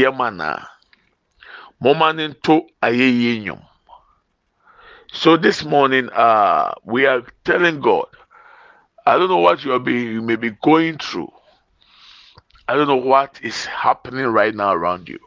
ne 2.17 2.25
nto 2.29 2.55
ayɛyie 2.83 3.33
nnwom. 3.41 3.63
So 5.13 5.37
this 5.37 5.65
morning, 5.65 6.09
uh, 6.11 6.73
we 6.85 7.07
are 7.07 7.23
telling 7.45 7.81
God, 7.81 8.07
I 9.11 9.19
don't 9.19 9.29
know 9.29 9.39
what 9.39 9.65
you 9.65 9.73
are 9.73 9.81
being, 9.81 10.07
you 10.07 10.23
may 10.23 10.37
be 10.37 10.51
going 10.51 10.99
through. 10.99 11.33
I 12.69 12.77
don't 12.77 12.87
know 12.87 12.95
what 12.95 13.41
is 13.43 13.65
happening 13.65 14.25
right 14.27 14.55
now 14.55 14.73
around 14.73 15.09
you. 15.09 15.19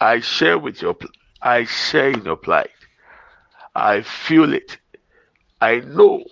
I 0.00 0.20
share 0.20 0.56
with 0.60 0.80
your, 0.80 0.96
I 1.42 1.64
share 1.64 2.10
in 2.10 2.24
your 2.24 2.36
plight. 2.36 2.70
I 3.74 4.02
feel 4.02 4.54
it. 4.54 4.78
I 5.60 5.80
know. 5.80 6.22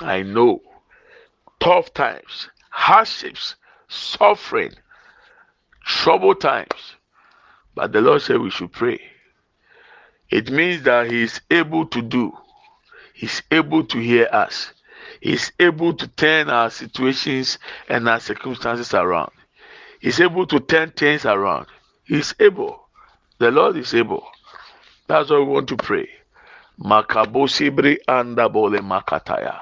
I 0.00 0.20
know. 0.20 0.60
Tough 1.60 1.94
times, 1.94 2.50
hardships, 2.68 3.56
suffering, 3.88 4.74
trouble 5.86 6.34
times. 6.34 6.96
But 7.74 7.92
the 7.92 8.02
Lord 8.02 8.20
said 8.20 8.38
we 8.38 8.50
should 8.50 8.72
pray. 8.72 9.00
It 10.28 10.50
means 10.50 10.82
that 10.82 11.10
He 11.10 11.22
is 11.22 11.40
able 11.50 11.86
to 11.86 12.02
do, 12.02 12.36
He's 13.14 13.42
able 13.50 13.84
to 13.84 13.98
hear 13.98 14.28
us, 14.30 14.74
He's 15.20 15.52
able 15.58 15.94
to 15.94 16.08
turn 16.08 16.48
our 16.50 16.70
situations 16.70 17.58
and 17.88 18.08
our 18.08 18.20
circumstances 18.20 18.94
around. 18.94 19.32
He's 20.00 20.20
able 20.20 20.46
to 20.46 20.60
turn 20.60 20.90
things 20.92 21.24
around. 21.24 21.66
He's 22.04 22.34
able. 22.40 22.88
The 23.38 23.50
Lord 23.50 23.76
is 23.76 23.94
able. 23.94 24.26
That's 25.06 25.30
why 25.30 25.38
we 25.38 25.44
want 25.44 25.68
to 25.68 25.76
pray. 25.76 26.08
Makabosibri 26.78 27.98
anda 28.08 28.48
bole 28.48 28.78
makataya. 28.78 29.56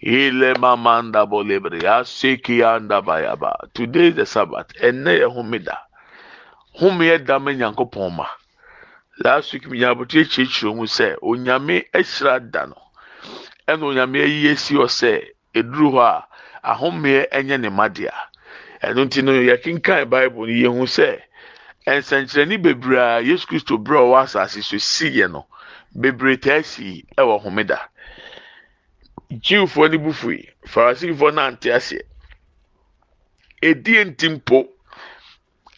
Ile 0.00 0.54
mamanda 0.54 1.26
bolebre 1.26 1.80
asiki 1.80 2.62
anda 2.64 3.02
bayaba. 3.02 3.72
Today 3.74 4.08
is 4.08 4.14
the 4.14 4.26
Sabbath. 4.26 4.72
Ene 4.82 5.20
humida. 5.28 5.76
Humi 6.78 7.06
ye 7.06 7.18
dame 7.18 7.56
nyankopɔn 7.56 8.16
ma. 8.16 8.26
last 9.18 9.52
week 9.52 9.64
menya 9.68 9.90
abotire 9.92 10.24
kyerɛkyerɛ 10.24 10.74
mu 10.76 10.86
sɛ 10.86 11.16
onyame 11.22 11.84
ahyira 11.92 12.40
da 12.50 12.66
no 12.66 12.76
ɛna 13.68 13.84
onyame 13.86 14.18
ayi 14.22 14.48
esi 14.52 14.74
hɔ 14.74 14.86
sɛ 14.88 15.10
eduru 15.54 15.90
hɔ 15.94 16.02
a 16.02 16.26
ahomeɛ 16.74 17.28
ɛnyɛ 17.30 17.60
ne 17.60 17.68
ma 17.70 17.88
dea. 17.88 18.14
Ɛno 18.82 19.04
nti 19.06 19.22
no 19.22 19.32
yɛkenkan 19.32 20.08
bible 20.10 20.46
no 20.46 20.52
yɛhu 20.52 20.84
sɛ 20.86 21.22
nsɛnkyerɛnne 21.86 22.62
bebree 22.62 22.98
a 22.98 23.20
yesu 23.22 23.46
kristo 23.46 23.78
berɛ 23.78 23.98
a 23.98 24.02
ɔwɔ 24.02 24.22
asase 24.22 24.62
so 24.62 24.76
siiɛ 24.76 25.30
no 25.30 25.46
bebree 25.94 26.36
taa 26.40 26.62
si 26.62 27.04
ɛwɔ 27.16 27.42
homeda. 27.42 27.78
Jiwfoɔ 29.30 29.90
no 29.92 29.98
bu 29.98 30.12
fui 30.12 30.48
farisifoɔ 30.66 31.34
no 31.34 31.42
ante 31.42 31.70
aseɛ. 31.70 32.02
Edie 33.62 34.04
nti 34.04 34.28
mpo 34.28 34.66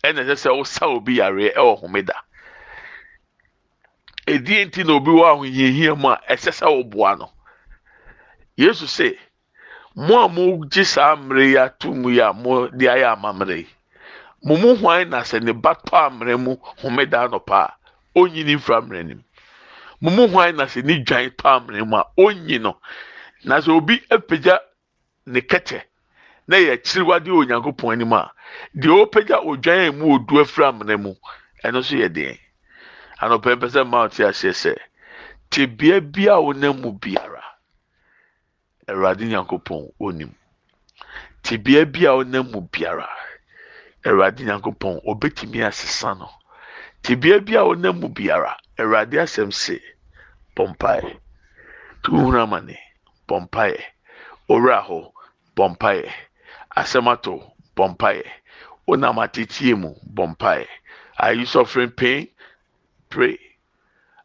ɛna 0.03 0.25
ɛsɛ 0.25 0.37
sɛ 0.37 0.51
ɔsa 0.61 0.87
obi 0.89 1.17
yareɛ 1.19 1.55
ɛwɔ 1.55 1.81
homeda. 1.83 2.17
Edie 4.27 4.65
nti 4.65 4.85
na 4.87 4.95
obi 4.95 5.11
wɔ 5.11 5.25
ahohiahia 5.33 5.95
mu 5.99 6.09
a 6.09 6.21
ɛsɛ 6.31 6.51
sɛ 6.61 6.67
ɔboa 6.83 7.19
no. 7.19 7.31
Yesu 8.57 8.87
sɛ 8.87 9.17
mo 9.97 10.15
a 10.25 10.29
mo 10.29 10.65
gye 10.73 10.85
saa 10.85 11.17
mmere 11.17 11.45
yi 11.51 11.57
ato 11.59 11.93
mu 11.95 12.09
yi 12.11 12.21
a 12.21 12.33
mo 12.33 12.69
de 12.69 12.87
ayɛ 12.87 13.07
amammerɛ 13.15 13.57
yi 13.59 13.67
mo 14.43 14.57
mu 14.57 14.75
hwan 14.77 15.09
na 15.11 15.21
sɛ 15.23 15.43
ne 15.43 15.53
ba 15.53 15.75
tɔ 15.75 15.97
ammerɛ 16.09 16.35
mu 16.45 16.57
homeda 16.83 17.19
anɔpa 17.27 17.59
a 17.67 17.75
onyini 18.19 18.57
mfra 18.57 18.81
mmerɛ 18.83 19.07
nim 19.07 19.23
mo 20.01 20.11
mu 20.11 20.29
hwan 20.29 20.57
na 20.57 20.65
sɛ 20.65 20.85
ne 20.85 21.03
dwan 21.03 21.31
tɔ 21.31 21.47
ammerɛ 21.57 21.87
mu 21.87 21.97
a 21.97 22.05
onyi 22.19 22.59
no 22.61 22.77
na 23.45 23.61
sɛ 23.61 23.71
obi 23.77 24.01
apagya 24.11 24.59
ne 25.27 25.41
kɛtɛ 25.41 25.81
na 26.49 26.57
yɛ 26.57 26.73
akyiriwade 26.75 27.31
wɔ 27.31 27.39
onyankopɔn 27.43 27.93
anim 27.93 28.13
a 28.13 28.31
deɛ 28.77 28.95
ɔpagya 29.07 29.39
odwan 29.47 29.89
a 29.89 29.93
mu 29.93 30.15
odu 30.15 30.41
afiri 30.43 30.67
amena 30.69 30.97
mu 30.99 31.15
ɛno 31.65 31.79
nso 31.81 31.95
yɛ 31.97 32.09
deɛ 32.09 32.39
anɔpɛ 33.23 33.51
mpɛ 33.57 33.85
mmaa 33.85 34.07
ɔte 34.07 34.23
aseɛ 34.29 34.53
sɛ 34.53 34.73
tebea 35.51 36.01
bi 36.01 36.27
a 36.29 36.37
wɔnam 36.39 36.81
mu 36.83 36.93
biara 36.93 37.43
awurade 38.89 39.25
nyankopɔn 39.27 39.93
onim. 40.01 40.33
Tebea 41.43 41.85
bi 41.93 42.07
a 42.07 42.13
wɔnam 42.17 42.51
mu 42.53 42.61
biara 42.73 43.09
awurade 44.05 44.45
nyankopɔn 44.45 45.01
obetumi 45.07 45.63
asesa 45.69 46.19
no. 46.19 46.29
Tebea 47.03 47.41
bi 47.45 47.55
a 47.55 47.63
wɔnam 47.65 48.01
mu 48.01 48.09
biara 48.09 48.57
awurade 48.79 49.17
asɛm 49.25 49.53
se 49.53 49.81
bɔmpae 50.57 51.19
tuhunu 52.03 52.39
amane 52.43 52.79
bɔmpae 53.29 53.77
owura 54.49 54.83
hɔ 54.87 55.13
bɔmpae 55.57 56.11
asɛm 56.77 57.09
ato 57.13 57.53
bɔmpae 57.77 58.23
wonam 58.87 59.19
atetie 59.19 59.75
mu 59.75 59.95
bɔmpae 60.15 60.67
are 61.19 61.33
you 61.33 61.47
suffering 61.47 61.91
pain? 61.91 62.29
Pray. 63.09 63.39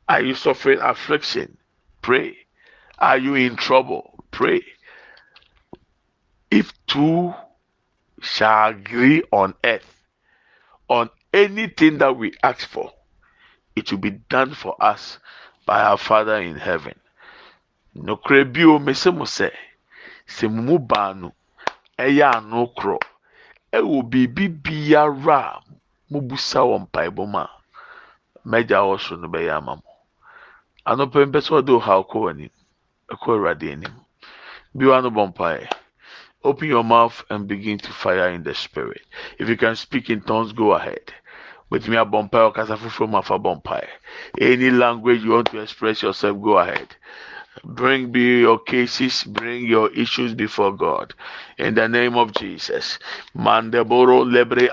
Are 0.08 0.22
you 0.22 0.34
suffering 0.34 0.80
affliction? 0.82 1.58
Pray. 2.02 2.36
Are 2.98 3.18
you 3.18 3.36
in 3.36 3.56
trouble 3.56 4.19
pray. 4.40 4.64
If 6.50 6.72
two 6.88 7.34
shall 8.22 8.70
agree 8.70 9.22
on 9.34 9.54
earth 9.66 10.02
on 10.88 11.10
anything 11.34 11.98
that 11.98 12.16
we 12.16 12.32
ask 12.42 12.66
for 12.66 12.90
it 13.76 13.92
will 13.92 14.00
be 14.00 14.12
done 14.12 14.54
for 14.54 14.82
us 14.82 15.20
by 15.66 15.82
our 15.82 15.98
father 15.98 16.38
in 16.38 16.56
heaven. 16.56 16.96
Nokora 17.98 18.46
bio 18.54 18.80
mese 18.80 19.08
mo 19.08 19.26
sɛ 19.26 19.52
sɛ 20.26 20.48
baanu 20.88 21.34
ɛyɛ 21.98 22.38
ano 22.38 22.68
korɔ 22.78 22.98
ɛwɔ 23.74 24.10
biribi 24.10 24.48
biara 24.64 25.40
a 25.52 25.62
mobusa 26.14 26.64
wɔ 26.64 26.88
mpaebɔ 26.88 27.28
mu 27.28 27.44
no 28.46 29.60
mo. 29.60 29.84
Anɔpɛ 30.88 31.26
mpɛ 31.28 31.40
sɛ 31.44 31.52
ɔde 31.60 31.72
ɔhaw 31.76 32.02
kɔ 32.08 32.50
open 36.44 36.68
your 36.68 36.84
mouth 36.84 37.24
and 37.30 37.48
begin 37.48 37.78
to 37.78 37.92
fire 37.92 38.30
in 38.30 38.44
the 38.44 38.54
spirit. 38.54 39.02
If 39.38 39.50
you 39.50 39.58
can 39.58 39.76
speak 39.76 40.10
in 40.10 40.22
tongues 40.22 40.54
go 40.54 40.74
ahead. 40.74 41.14
Ɔkasa 41.72 42.78
foforɔ 42.78 43.10
mu 43.10 43.18
afa 43.18 43.38
bɔ 43.38 43.62
mpaeɛ 43.62 43.88
any 44.42 44.72
language 44.72 45.24
you 45.24 45.32
want 45.32 45.52
to 45.52 45.60
express 45.60 46.02
yourself 46.02 46.42
go 46.42 46.58
ahead. 46.58 46.96
Bring 47.64 48.12
be 48.12 48.40
your 48.40 48.60
cases 48.60 49.24
bring 49.24 49.66
your 49.66 49.92
issues 49.92 50.34
before 50.34 50.76
god 50.76 51.14
in 51.60 51.76
the 51.76 51.88
name 51.88 52.16
of 52.16 52.32
Jesus. 52.34 52.98
Mandeboro 53.38 54.24
lebre 54.26 54.70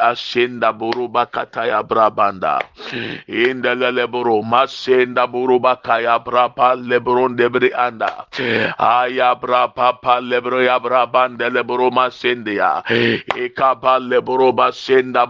bakataya 1.11 1.83
brabanda. 1.87 2.61
In 3.29 3.63
the 3.63 3.75
masenda 4.45 5.27
brapa 6.25 6.77
lebron 6.77 7.37
debre 7.37 7.71
anda. 7.77 8.27
Aya 8.79 9.35
brapa 9.37 10.01
pa 10.01 10.21
lebro 10.21 10.63
ya 10.65 10.79
brabanda 10.79 11.51
leboro 11.51 11.91
masendia. 11.91 12.83
Leboro 14.01 14.53
basenda 14.55 15.27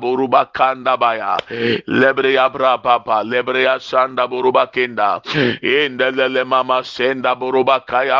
baya. 0.99 1.37
Lebre 1.89 2.35
ya 2.35 2.49
brapa 2.51 3.05
pa 3.05 3.23
lebre 3.25 3.63
ya 3.65 3.79
sanda. 3.79 4.27
In 5.63 5.97
the 5.97 6.13
lele 6.13 6.45
mama 6.45 6.85
senda 6.85 7.35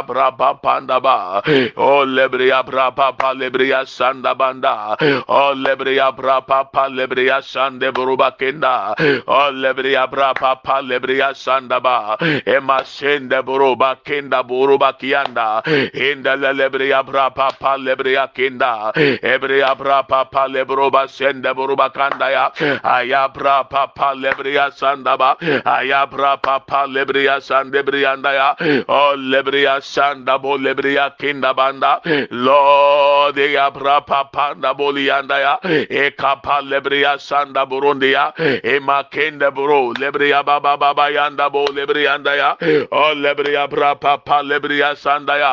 brapa 0.03 0.61
panda 0.63 1.01
ba. 1.01 1.43
Oh 1.77 2.05
lebre 2.07 2.49
ya 2.49 2.63
brapa 2.63 3.17
pa 3.27 3.35
lebreya 3.35 3.83
sanda 3.87 4.35
banda. 4.39 4.97
O 5.29 5.55
lebreya 5.55 6.15
bra 6.17 6.41
papa 6.41 6.89
lebreya 6.89 7.43
sande 7.43 7.91
buruba 7.93 8.31
kenda. 8.39 8.95
O 9.27 9.51
lebreya 9.51 10.07
bra 10.11 10.33
papa 10.35 10.81
lebreya 10.83 11.35
sanda 11.35 11.81
ba. 11.83 12.17
Ema 12.47 12.85
sende 12.85 13.43
buruba 13.43 13.97
kenda 14.05 14.43
buruba 14.47 14.93
kianda. 14.99 15.63
Inda 15.95 16.37
lebreya 16.37 17.03
bra 17.05 17.31
papa 17.31 17.77
lebreya 17.79 18.29
kenda. 18.35 18.93
Ebreya 18.95 19.75
bra 19.77 20.03
papa 20.03 20.47
lebruba 20.49 21.09
sende 21.09 21.51
buruba 21.55 21.91
kanda 21.93 22.31
ya 22.31 22.47
aya 22.85 23.29
bra 23.29 23.65
papa 23.65 24.15
lebreya 24.15 24.71
sanda 24.73 25.17
ba. 25.17 25.37
Aya 25.65 26.07
bra 26.07 26.37
papa 26.37 26.87
lebreya 26.87 27.41
sande 27.43 27.83
brianda 27.83 28.33
ya 28.33 28.49
o 28.89 29.17
lebreya 29.17 29.81
sanda 29.83 30.39
bo 30.39 30.57
lebreya 30.59 31.11
kenda 31.19 31.55
banda. 31.55 32.01
Lord 32.31 33.16
de 33.35 33.47
ya 33.53 33.71
brapa 33.71 34.21
panda 34.33 34.75
bolianda 34.75 35.39
ya 35.47 35.55
e 36.01 36.11
kapa 36.11 36.61
lebria 36.63 37.19
sanda 37.19 37.67
burundia 37.67 38.33
e 38.39 38.79
makende 38.81 39.51
buru 39.57 39.93
lebria 40.01 40.43
baba 40.45 40.77
baba 40.77 41.11
yanda 41.11 41.51
bo 41.51 41.65
lebrianda 41.77 42.35
ya 42.37 42.51
o 42.93 43.15
lebria 43.15 43.67
brapa 43.69 44.19
pa 44.25 44.41
lebria 44.43 44.91
sanda 44.97 45.37
ya 45.39 45.53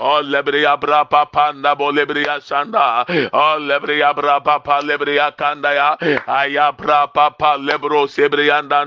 o 0.00 0.14
lebria 0.22 0.76
brapa 0.80 1.26
panda 1.32 1.74
bo 1.74 1.90
lebria 1.92 2.40
sanda 2.40 3.04
o 3.32 3.58
lebria 3.58 4.12
brapa 4.14 4.58
pa 4.64 4.80
lebria 4.80 5.30
kanda 5.36 5.72
ya 5.80 5.88
aya 6.26 6.72
brapa 6.72 7.30
pa 7.38 7.56
lebro 7.56 8.06
sebrianda 8.06 8.84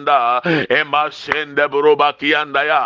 e 0.69 0.83
masende 0.83 1.67
buru 1.69 1.95
bakianda 1.95 2.63
ya 2.71 2.81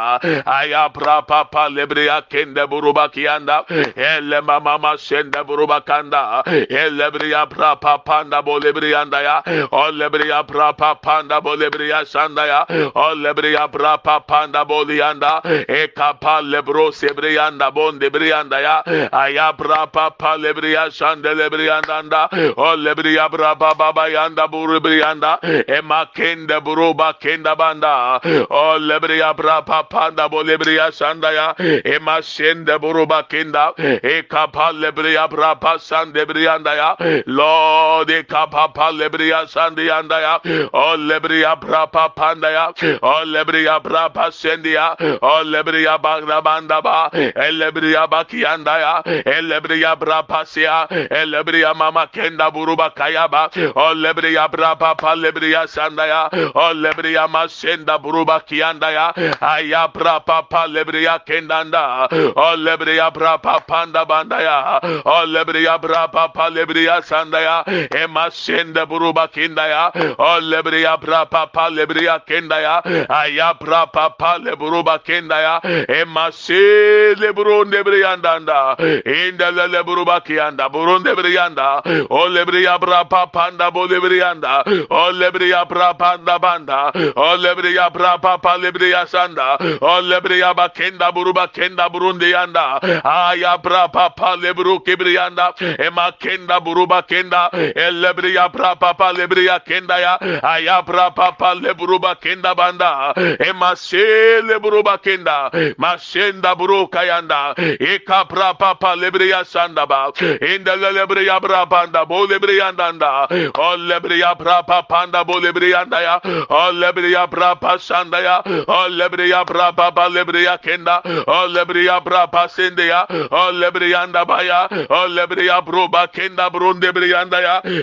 aya 0.45 0.89
brapa 0.89 1.45
pa 1.51 1.67
lebria 1.69 2.21
kende 2.29 2.63
buru 2.69 2.93
bakianda 2.93 3.63
ele 3.95 4.41
mama 4.41 4.97
sende 4.97 5.30
buruba 5.43 5.81
kanda. 5.85 6.43
Elebriya 6.69 7.47
prapa 7.49 7.97
panda 8.05 8.41
bolebriyanda 8.41 9.21
ya. 9.23 9.41
Olebriya 9.71 10.43
prapa 10.47 10.95
panda 11.01 11.41
bolebriya 11.41 12.05
sanda 12.05 12.45
ya. 12.45 12.65
Olebriya 12.95 13.67
prapa 13.71 14.19
panda 14.27 14.65
boliyanda 14.65 15.41
e 15.67 15.87
kapa 15.87 16.41
lebro 16.41 16.91
sebriyanda 16.91 17.71
bonde 17.71 18.09
briyanda 18.09 18.59
ya. 18.61 18.83
Aya 19.11 19.53
prapa 19.57 20.11
pa 20.11 20.35
lebriya 20.37 20.91
sanda 20.91 21.33
lebriyanda 21.33 22.29
olebriya 22.57 23.29
prapa 23.31 23.73
baba 23.75 24.07
yanda 24.09 24.47
burubriyanda 24.47 25.39
e 25.67 25.81
makende 25.81 26.59
buruba 26.61 27.13
kenda 27.19 27.55
banda. 27.55 28.19
Olebriya 28.49 29.33
prapa 29.35 29.83
panda 29.89 30.29
bolebriya 30.29 30.91
sanda 30.91 31.31
ya. 31.31 31.55
E 31.59 31.99
masende 31.99 32.77
buruba 32.79 33.23
kenda. 33.29 33.73
E 33.77 34.23
kapa 34.23 34.71
lebriya 35.11 35.27
brapa 35.29 35.79
sande 35.79 36.25
brianda 36.25 36.75
ya 36.75 37.23
lord 37.27 38.09
e 38.09 38.23
kapapa 38.23 38.91
lebria 38.91 39.47
sande 39.47 39.89
anda 39.91 40.19
ya 40.21 40.39
o 40.73 40.93
oh, 40.93 40.97
lebria 40.97 41.55
brapa 41.59 42.13
panda 42.15 42.51
ya 42.51 42.67
o 43.01 43.07
oh, 43.07 43.25
lebria 43.25 43.79
brapa 43.81 44.31
sende 44.31 44.71
ya 44.73 44.95
o 44.99 45.17
oh, 45.21 45.43
lebria 45.43 45.97
bagda 45.97 46.41
banda 46.43 46.81
ba 46.81 47.09
e 47.13 47.31
eh, 47.35 47.51
lebria 47.51 48.07
bakianda 48.07 48.79
ya 48.79 49.01
e 49.05 49.23
eh, 49.25 49.41
lebria 49.41 49.95
brapa 49.95 50.45
sia. 50.45 50.87
E 50.89 51.25
lebria 51.25 51.73
mama 51.73 52.07
kenda 52.07 52.51
buruba 52.51 52.93
kaya 52.95 53.27
ba 53.27 53.49
o 53.75 53.93
lebria 53.93 54.47
brapa 54.49 54.95
pa 54.97 55.13
lebria 55.15 55.67
sanda 55.67 56.07
ya 56.07 56.29
o 56.55 56.73
lebria 56.73 57.27
masenda 57.27 57.97
buruba 57.99 58.39
kianda 58.45 58.91
ya 58.91 59.13
aya 59.41 59.87
brapa 59.87 60.47
pa 60.49 60.65
lebria 60.67 61.19
kendanda. 61.25 62.07
O 62.35 62.55
lebria 62.55 63.11
brapa 63.11 63.65
panda 63.67 64.05
banda 64.05 64.41
ya 64.41 64.79
Oh, 65.05 65.21
o 65.21 65.25
lebriya 65.25 65.77
brapa 65.79 66.33
pa 66.33 66.49
lebriya 66.49 67.01
sandaya 67.01 67.63
ema 67.95 68.29
sende 68.31 68.85
buruba 68.85 69.27
kindaya. 69.27 69.91
Oh, 70.19 70.37
o 70.37 70.41
lebriya 70.41 70.97
brapa 70.99 71.47
pa 71.51 71.69
lebriya 71.69 72.19
kendaya 72.25 72.81
aya 73.09 73.53
brapa 73.53 74.17
pa 74.17 74.37
leburuba 74.37 74.99
kendaya 74.99 75.59
ema 75.89 76.31
se 76.31 77.15
lebrun 77.15 77.71
lebriyandanda 77.71 78.75
inda 79.05 79.51
leburuba 79.51 80.21
kiyanda 80.21 80.69
burun 80.69 81.03
lebriyanda 81.03 81.81
o 82.09 82.15
oh, 82.15 82.27
lebriya 82.29 82.79
brapa 82.79 83.27
panda 83.31 83.71
bo 83.71 83.87
lebriyanda 83.87 84.63
o 84.89 85.11
lebriya 85.11 85.65
brapa 85.65 86.01
panda 86.01 86.39
banda. 86.39 86.91
O 87.15 87.37
lebriya 87.37 87.89
brapa 87.91 88.37
pa 88.41 88.57
lebriya 88.57 89.07
sanda 89.07 89.57
o 89.81 90.01
lebriya 90.01 90.53
bakenda 90.55 91.11
buruba 91.11 91.47
kenda 91.47 91.89
burundi 91.89 92.31
yanda. 92.31 92.79
Aya 93.03 93.57
brapa 93.57 94.09
pa 94.15 94.35
lebru 94.35 94.79
kibriya 94.91 95.21
yanda 95.21 95.53
ema 95.79 96.11
kenda 96.19 96.59
buruba 96.59 97.01
kenda 97.01 97.49
elebriya 97.75 98.49
prapa 98.51 98.93
pa 98.93 99.11
lebriya 99.13 99.59
kenda 99.59 99.99
ya 99.99 100.17
aya 100.43 100.81
prapa 100.83 101.31
pa 101.37 101.53
lebruba 101.53 102.15
kenda 102.15 102.55
banda 102.55 103.13
ema 103.39 103.75
se 103.75 104.41
lebruba 104.41 104.97
kenda 104.97 105.51
masenda 105.77 106.55
buruka 106.55 107.03
yanda 107.05 107.53
eka 107.79 108.25
prapa 108.25 108.75
pa 108.75 108.95
lebriya 108.95 109.45
sanda 109.45 109.85
ba 109.85 110.11
inda 110.41 110.75
lebriya 110.75 111.39
brapa 111.39 111.81
anda 111.83 112.05
bo 112.05 112.25
lebriya 112.27 112.67
anda 112.69 113.27
o 113.55 113.75
lebriya 113.77 114.35
prapa 114.37 114.83
panda 114.89 115.23
bo 115.23 115.39
lebriya 115.39 115.85
ya 116.01 116.19
o 116.49 116.71
lebriya 116.71 117.27
prapa 117.29 117.77
sanda 117.79 118.19
ya 118.21 118.41
o 118.67 118.87
lebriya 118.89 119.45
prapa 119.45 119.91
pa 119.91 120.07
lebriya 120.09 120.57
kenda 120.57 121.01
o 121.27 121.47
lebriya 121.47 122.01
prapa 122.03 122.47
sende 122.49 122.87
ya 122.87 123.05
o 123.31 123.51
lebriya 123.51 124.01
anda 124.03 124.25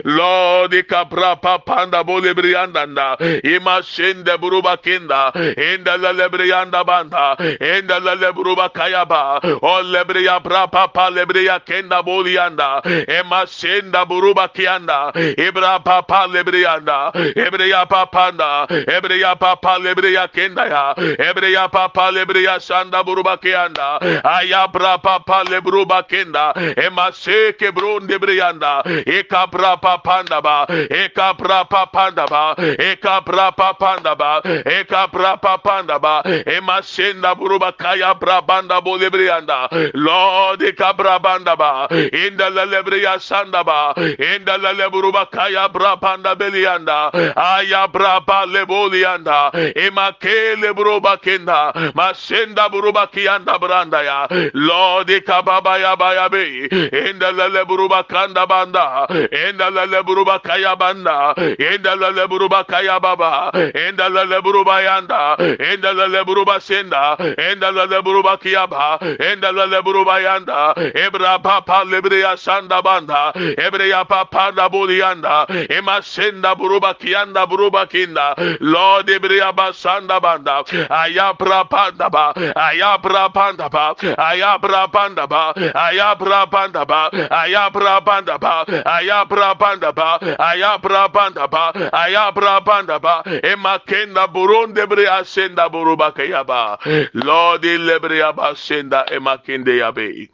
lord 0.04 0.72
kapra 0.88 1.36
papanda 1.36 2.04
bole 2.04 2.34
brianda 2.34 2.86
nda 2.86 3.16
ima 3.44 3.82
shende 3.82 4.36
bruba 4.38 4.76
kenda 4.76 5.32
enda 5.56 5.96
lebrianda 6.12 6.84
banda 6.84 7.36
enda 7.60 7.98
la 8.00 8.14
lebruba 8.14 8.68
kayaba 8.68 9.40
o 9.62 9.82
lebriya 9.82 10.40
bra 10.42 10.66
papa 10.66 11.10
lebriya 11.10 11.60
kenda 11.60 12.02
bolianda 12.02 12.82
ema 13.08 13.46
shenda 13.46 14.04
buruba 14.04 14.48
kianda 14.48 15.12
ibra 15.36 15.78
papa 15.80 16.26
lebrianda 16.26 17.12
ebriya 17.36 17.86
papanda 17.86 18.66
ebriya 18.96 19.36
papa 19.38 19.78
lebriya 19.78 20.28
kenda 20.28 20.64
ya 20.66 20.94
ebriya 21.30 21.68
papa 21.68 22.10
lebriya 22.10 22.60
sanda 22.60 23.02
buruba 23.04 23.36
kianda 23.36 24.00
ayabra 24.24 24.98
papa 24.98 25.44
lebruba 25.50 26.02
kenda 26.02 26.52
emase 26.88 27.52
kebron 27.58 28.06
debreyanda 28.08 28.82
ekapra 29.06 29.76
papanda 29.80 30.40
ba. 30.42 30.66
Ekapra 30.68 31.64
papanda 31.68 32.26
ba. 32.26 32.54
Ekapra 32.58 33.52
papanda 33.56 34.14
ba. 34.16 34.40
Ekapra 34.44 35.36
papanda 35.40 35.98
ba. 36.00 36.22
Emasenda 36.46 37.34
buruba 37.34 37.72
kaya 37.76 38.14
brabanda 38.14 38.80
bo 38.82 38.98
debreyanda 38.98 39.68
lord 39.94 40.60
ekapra 40.60 41.18
banda 41.22 41.56
ba. 41.56 41.88
Inda 41.90 42.50
la 42.50 42.64
lebreya 42.64 43.18
sanda 43.20 43.64
ba. 43.64 43.94
Inda 43.96 44.56
la 44.58 44.72
leburuba 44.72 45.26
kaya 45.30 45.68
brabanda 45.68 46.34
belianda 46.34 47.10
aya 47.36 47.86
braba 47.88 48.46
lebolianda 48.46 49.50
emakele 49.76 50.72
buruba 50.74 51.16
kenda 51.20 51.72
masenda 51.94 52.68
buruba 52.68 53.06
kianda 53.12 53.58
branda 53.58 54.02
ya. 54.02 54.26
Lord 54.54 55.08
ekababa 55.10 55.78
ya 55.78 55.96
bayabe 55.96 56.68
enda 56.92 57.30
lele 57.32 57.64
buruba 57.64 58.02
kanda 58.04 58.46
banda 58.46 59.06
enda 59.32 59.70
lele 59.70 60.02
buruba 60.02 60.38
kaya 60.38 60.76
banda 60.76 61.34
enda 61.58 61.94
lele 61.96 62.26
buruba 62.28 62.64
kaya 62.64 63.00
baba 63.00 63.50
enda 63.74 64.08
lele 64.08 64.40
buruba 64.42 64.80
yanda 64.82 65.36
enda 65.70 65.92
lele 65.92 66.24
buruba 66.24 66.60
senda 66.60 67.16
enda 67.38 67.70
lele 67.70 68.02
buruba 68.02 68.36
kiyaba 68.38 68.98
enda 69.18 69.52
lele 69.52 69.82
buruba 69.82 70.20
yanda 70.20 70.74
ebra 70.94 71.38
papa 71.42 71.84
lebriya 71.84 72.36
sanda 72.36 72.82
banda 72.82 73.32
ebreya 73.66 74.04
papa 74.08 74.52
da 74.56 74.68
buliyanda 74.68 75.46
ema 75.70 76.02
senda 76.02 76.54
buruba 76.54 76.94
kiyanda 76.94 77.46
buruba 77.46 77.86
kinda 77.86 78.34
lord 78.60 79.08
ebreya 79.08 79.52
basanda 79.52 80.20
banda 80.20 80.62
ayabra 80.90 81.64
panda 81.68 82.08
ba 82.10 82.32
ayabra 82.56 83.28
panda 83.32 83.68
ba 83.68 83.94
ayabra 84.18 84.88
panda 84.92 85.26
ba 85.26 85.52
ayabra 85.74 86.46
panda 86.50 86.67
ba 86.72 87.10
ayabra 87.30 88.00
panda 88.04 88.38
ba 88.38 88.64
ayabra 88.84 89.54
panda 89.58 89.92
ba 89.92 90.18
ayabra 90.38 91.08
panda 91.12 91.48
ba 91.48 91.72
ayabra 91.92 92.60
panda 92.64 92.98
ba 92.98 93.22
emakenda 93.42 94.26
buronde 94.28 94.86
bre 94.88 95.06
asenda 95.08 95.68
buruba 95.68 96.12
kayaba 96.12 96.78
lord 97.14 97.64
lebre 97.64 98.22
abasenda 98.22 99.04
emakende 99.10 99.76
yabe 99.78 100.28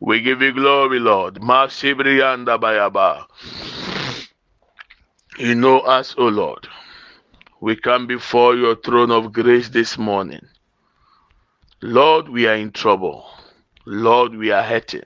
we 0.00 0.20
give 0.20 0.42
you 0.42 0.52
glory 0.52 0.98
lord 0.98 1.40
masibrianda 1.40 2.58
bayaba 2.58 3.26
you 5.38 5.54
know 5.54 5.80
us 5.80 6.14
o 6.18 6.28
lord 6.28 6.66
we 7.60 7.74
come 7.74 8.06
before 8.06 8.54
your 8.54 8.76
throne 8.76 9.10
of 9.10 9.32
grace 9.32 9.70
this 9.70 9.96
morning. 9.96 10.46
Lord, 11.82 12.28
we 12.28 12.46
are 12.46 12.54
in 12.54 12.70
trouble. 12.70 13.24
Lord, 13.86 14.34
we 14.34 14.50
are 14.52 14.62
hurting. 14.62 15.02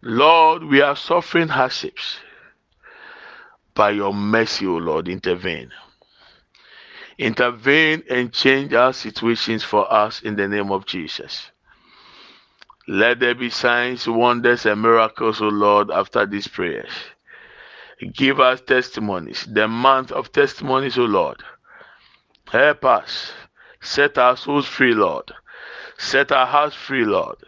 Lord, 0.00 0.62
we 0.64 0.80
are 0.80 0.94
suffering 0.94 1.48
hardships. 1.48 2.18
By 3.74 3.90
your 3.90 4.14
mercy, 4.14 4.66
O 4.66 4.76
Lord, 4.76 5.08
intervene. 5.08 5.72
Intervene 7.18 8.04
and 8.08 8.32
change 8.32 8.72
our 8.74 8.92
situations 8.92 9.64
for 9.64 9.92
us 9.92 10.22
in 10.22 10.36
the 10.36 10.46
name 10.46 10.70
of 10.70 10.86
Jesus. 10.86 11.50
Let 12.86 13.18
there 13.18 13.34
be 13.34 13.50
signs, 13.50 14.08
wonders, 14.08 14.66
and 14.66 14.80
miracles, 14.80 15.42
O 15.42 15.48
Lord, 15.48 15.90
after 15.90 16.24
these 16.26 16.46
prayers. 16.46 16.90
Give 18.14 18.38
us 18.38 18.60
testimonies, 18.60 19.46
the 19.50 19.66
month 19.66 20.12
of 20.12 20.30
testimonies, 20.30 20.96
O 20.96 21.02
Lord. 21.02 21.42
Help 22.48 22.84
us. 22.84 23.32
Set 23.80 24.16
our 24.16 24.36
souls 24.36 24.66
free, 24.66 24.94
Lord. 24.94 25.32
Set 25.98 26.30
our 26.30 26.46
hearts 26.46 26.76
free, 26.76 27.04
Lord. 27.04 27.47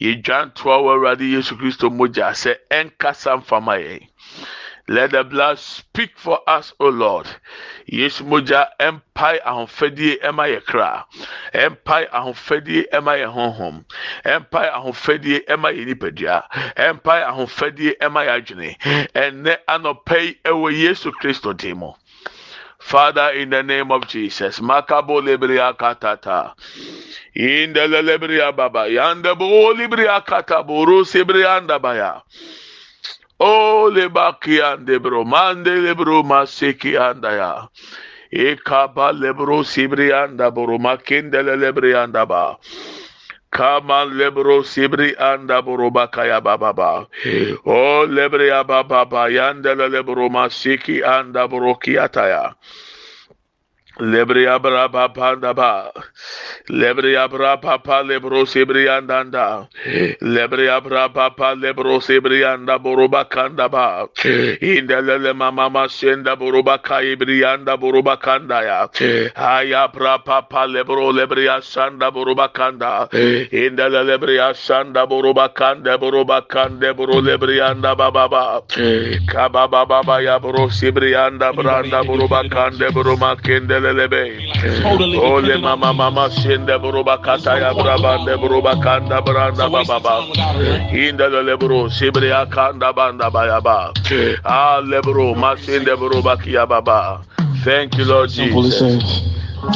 yɛdwan 0.00 0.22
John 0.22 0.50
wɔ 0.84 0.90
awurade 0.94 1.26
yesu 1.34 1.56
kristo 1.56 1.90
moja 1.90 2.34
say 2.34 2.56
ɛnkasa 2.70 3.36
mfama 3.40 3.74
yɛn 3.84 4.08
Let 4.90 5.12
the 5.12 5.22
blood 5.22 5.60
speak 5.60 6.18
for 6.18 6.40
us, 6.48 6.72
O 6.80 6.88
Lord. 6.88 7.28
Yesu 7.86 8.24
moja 8.24 8.66
empai 8.80 9.40
ahofadie 9.42 10.18
ema 10.24 10.48
ye 10.48 10.58
kra. 10.58 11.04
Empai 11.54 12.10
ahofadie 12.10 12.86
ema 12.92 13.16
ye 13.16 13.24
honhom. 13.24 13.84
Empai 14.24 14.68
ahofadie 14.68 15.48
ema 15.48 15.70
ye 15.70 15.84
nipadua. 15.84 16.42
Empai 16.76 17.22
ahofadie 17.22 17.94
ema 18.02 18.26
adwene. 18.26 18.76
Ene 19.14 19.58
anopei 19.68 20.36
ewo 20.44 20.72
Yesu 20.72 21.12
Kristo 21.12 21.52
demo. 21.56 21.96
Father, 22.80 23.30
in 23.32 23.50
the 23.50 23.62
name 23.62 23.92
of 23.92 24.08
Jesus, 24.08 24.58
Makabo 24.60 25.20
Libria 25.22 25.76
Katata, 25.76 26.54
in 27.34 27.72
the 27.74 27.80
Lebria 27.80 28.56
Baba, 28.56 28.88
Yanda 28.88 29.38
Bo 29.38 29.74
Libria 29.74 30.24
Kata, 30.24 30.62
Buru 30.64 31.04
Sibrianda 31.04 31.80
Baya, 31.80 32.20
O 33.38 33.90
Lebaki 33.92 34.60
and 34.62 34.86
the 34.86 34.98
Bromande 34.98 35.66
Lebro 35.66 36.22
Masiki 36.24 36.94
Andaya, 36.98 37.68
Ekaba 38.32 39.12
Lebro 39.12 39.62
Sibrianda 39.62 40.50
Boroma 40.52 40.98
Kindele 41.02 41.56
Lebrianda 41.56 42.26
Ba. 42.26 42.58
Kama 43.50 44.04
lebro 44.06 44.62
sibri 44.62 45.10
anda 45.18 45.60
boroba 45.62 46.06
kaya 46.06 46.40
baba 46.40 46.72
ba. 46.72 47.06
O 47.66 48.06
lebre 48.06 48.46
ya 48.46 48.62
baba 48.62 49.04
ba 49.04 49.26
yanda 49.28 49.74
lebro 49.74 50.30
masiki 50.30 51.02
anda 51.02 51.48
boroki 51.48 51.98
ataya. 51.98 52.54
Lebri 54.00 54.46
abra 54.48 54.88
papa 54.88 55.36
dababa. 55.36 55.92
Lebri 56.70 57.16
abra 57.16 57.56
papa 57.60 58.02
lebrosi 58.02 58.66
brian 58.66 59.06
danda. 59.06 59.68
Lebri 60.22 60.68
abra 60.68 61.08
Lebriabrapapandaba. 61.10 61.50
Lebriabrapapa 61.50 61.54
lebrosebriandanda. 61.54 61.54
Lebriabrapapa 61.54 61.54
lebrosebrianda 61.60 62.78
borobakandaba. 62.78 64.08
Indelele 64.62 65.32
mamama 65.34 65.88
senda 65.88 66.36
borobakai 66.36 67.16
ya. 67.40 67.76
borobakandaya. 67.76 68.88
Aya 69.36 69.88
prapapa 69.92 70.66
lebro 70.66 71.12
lebria 71.12 71.60
sanda 71.62 72.10
borobakanda. 72.10 73.10
Indele 73.52 74.04
lebria 74.04 74.54
sanda 74.54 75.06
borobakande 75.06 75.96
borobakande 75.98 76.96
boro 76.96 77.20
lebrianda 77.20 77.94
bababa. 77.96 78.62
Kabababa 79.28 80.22
ya 80.22 80.38
borosebrianda 80.38 81.52
branda 81.52 82.02
borobakande 82.04 82.90
boromakendele 82.90 83.89
boroma. 83.94 85.22
Ole 85.22 85.56
mama 85.60 85.92
mama 85.92 86.28
shende 86.30 86.78
boroba 86.78 87.18
kata 87.22 87.58
ya 87.60 87.74
brabande 87.74 88.36
boroba 88.40 88.74
kanda 88.82 89.20
branda 89.22 89.68
baba 89.70 90.00
ba. 90.00 90.24
Inda 90.92 91.28
lelebro 91.28 91.90
sibri 91.90 92.28
ya 92.30 92.46
kanda 92.46 92.92
banda 92.92 93.30
baya 93.30 93.60
ba. 93.60 93.92
Ah 94.44 94.80
lebro 94.82 95.34
masinde 95.34 95.96
boroba 95.96 96.36
kia 96.42 96.66
baba. 96.66 97.20
Thank 97.64 97.98
you 97.98 98.04
Lord 98.04 98.30
Jesus. 98.30 99.22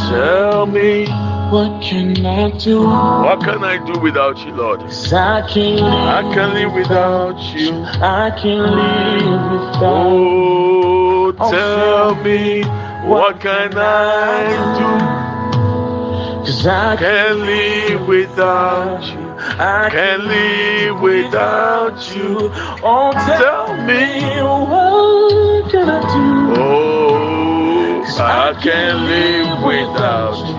Tell 0.09 0.67
me 0.67 1.07
What 1.51 1.83
can 1.83 2.25
I 2.25 2.51
do? 2.57 2.81
what 2.89 3.41
can 3.45 3.63
I 3.63 3.77
do 3.77 4.01
without 4.01 4.39
you 4.47 4.53
Lord? 4.57 4.81
'Cause 4.81 5.13
I 5.13 5.43
can't 5.47 5.83
I 5.83 6.23
live. 6.23 6.35
can 6.35 6.55
live 6.55 6.73
without 6.73 7.39
you. 7.55 7.85
I 8.01 8.31
can't 8.31 8.73
live 8.73 9.43
without. 9.53 9.85
Oh, 9.85 11.33
tell 11.51 12.15
me 12.25 12.65
what 13.05 13.41
can 13.41 13.77
I 13.77 14.49
do? 14.79 16.45
'Cause 16.45 16.67
I 16.67 16.97
can't 16.97 17.41
live 17.41 18.09
without 18.09 19.03
you. 19.05 19.25
I 19.59 19.89
can't 19.91 20.25
live 20.25 21.01
without 21.01 22.17
you. 22.17 22.51
Oh, 22.83 23.13
tell 23.13 23.75
me 23.89 24.05
what 24.43 25.71
can 25.71 25.89
I 25.91 26.01
do? 26.01 26.63
Oh, 26.63 28.05
I 28.21 28.55
can't 28.63 29.01
live 29.13 29.63
without 29.63 30.37
you. 30.49 30.55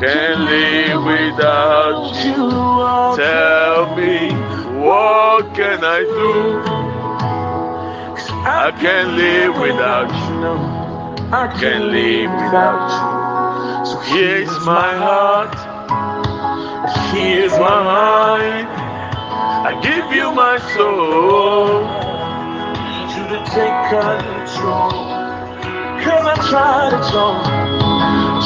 can't 0.00 0.40
live 0.42 1.02
without 1.04 2.14
you. 2.24 2.50
Tell 3.16 3.96
me 3.96 4.30
what 4.78 5.42
can 5.54 5.82
I 5.82 6.00
do? 6.04 6.62
'cause 8.14 8.30
I 8.44 8.70
can't 8.80 9.10
live 9.16 9.58
without 9.58 10.10
you. 10.28 10.77
I 11.30 11.46
Can't 11.60 11.84
live 11.92 12.30
without 12.40 12.88
you. 12.88 13.84
So 13.84 13.98
Here's 14.00 14.48
my 14.64 14.94
heart. 14.96 15.52
Here's 17.12 17.52
my 17.52 17.82
mind. 17.84 18.68
I 19.68 19.78
give 19.82 20.10
you 20.16 20.32
my 20.32 20.56
soul. 20.74 21.84
need 22.80 23.10
you 23.12 23.24
to 23.28 23.40
take 23.52 23.76
control. 23.92 24.90
Cause 26.00 26.24
I 26.24 26.36
tried 26.48 26.94
it 26.96 27.14
all, 27.14 27.44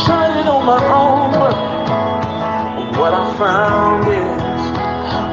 tried 0.04 0.40
it 0.40 0.48
on 0.48 0.66
my 0.66 0.82
own, 0.90 1.30
but 1.38 2.98
what 2.98 3.14
I 3.14 3.38
found 3.38 4.08
is 4.08 4.42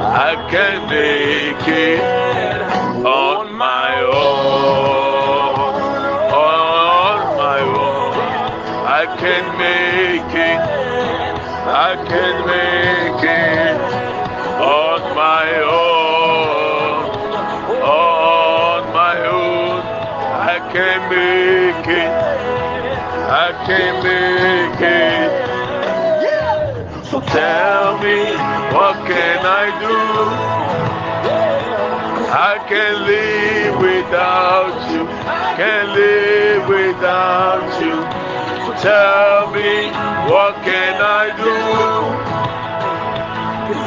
I 0.06 0.48
can't 0.52 0.84
make 0.88 1.66
it 1.66 2.00
on 3.04 3.52
my 3.54 3.79
I 11.90 11.96
can 11.96 12.46
make 12.46 13.24
it 13.24 13.80
on 14.62 15.00
my 15.16 15.46
own. 15.58 17.10
On 17.82 18.82
my 18.94 19.16
own, 19.26 19.82
I 20.52 20.58
can 20.72 21.00
make 21.10 21.88
it. 21.88 22.12
I 23.28 23.50
can 23.66 23.94
make 24.06 24.80
it. 24.80 25.30
So 27.06 27.20
tell 27.22 27.98
me, 27.98 28.18
what 28.72 28.94
can 29.10 29.44
I 29.44 29.66
do? 29.82 29.98
I 32.30 32.54
can 32.68 32.94
live 33.04 33.80
without 33.80 34.74
you. 34.92 35.02
Can't 35.58 35.88
live 35.98 36.68
without 36.68 37.82
you. 37.82 38.19
Tell 38.80 39.50
me, 39.50 39.90
what 40.32 40.54
can 40.64 40.96
I 41.02 41.36
do? 41.36 41.52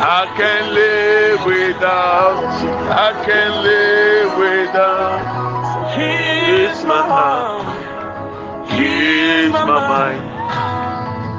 I 0.06 0.32
can't 0.38 0.72
live 0.72 1.46
without. 1.48 2.44
I 2.92 3.26
can't 3.26 3.64
live 3.64 4.38
without. 4.38 5.98
Here's 5.98 6.86
my 6.86 7.02
heart. 7.08 8.70
Here's 8.70 9.52
my 9.52 9.66
mind. 9.66 10.22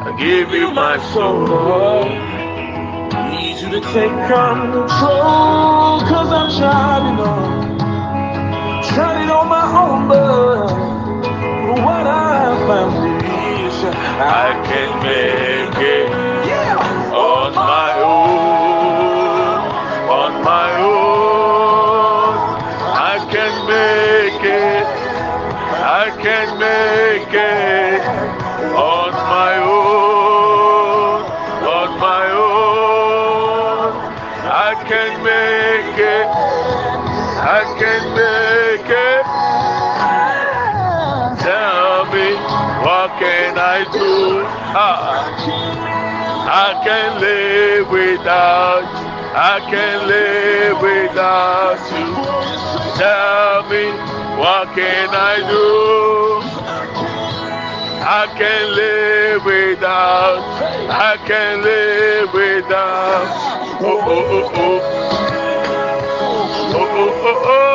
I 0.09 0.17
give 0.19 0.51
you 0.51 0.73
my 0.73 0.99
soul. 1.13 2.09
Need 3.31 3.61
you 3.61 3.71
to 3.71 3.81
take 3.95 4.17
control, 4.35 6.01
cause 6.11 6.31
I'm 6.41 6.51
trying 6.59 7.21
on. 7.21 7.79
Trying 8.83 9.31
on 9.31 9.49
my 9.49 9.67
own, 9.81 10.09
but 10.09 10.95
what 11.85 12.07
I 12.07 12.67
found 12.67 13.04
I 13.87 14.55
can 14.65 15.03
make 15.03 15.79
it 15.79 16.04
I 44.77 45.39
can't 46.85 47.21
live 47.21 47.89
without 47.89 48.83
you. 48.83 49.07
I 49.37 49.61
can't 49.71 50.07
live 50.09 50.83
without 50.83 51.79
you. 51.95 52.15
Tell 52.99 53.63
me, 53.71 53.93
what 54.37 54.75
can 54.75 55.11
I 55.11 55.37
do? 55.49 56.43
I 58.03 58.27
can 58.37 58.75
live 58.75 59.45
without. 59.45 60.43
I 60.91 61.17
can 61.25 61.63
live 61.63 62.33
without. 62.33 63.29
Oh 63.81 64.01
oh 64.03 64.25
oh 64.29 64.51
oh. 64.57 64.81
Oh 66.75 66.75
oh 66.75 67.23
oh 67.23 67.43
oh. 67.47 67.74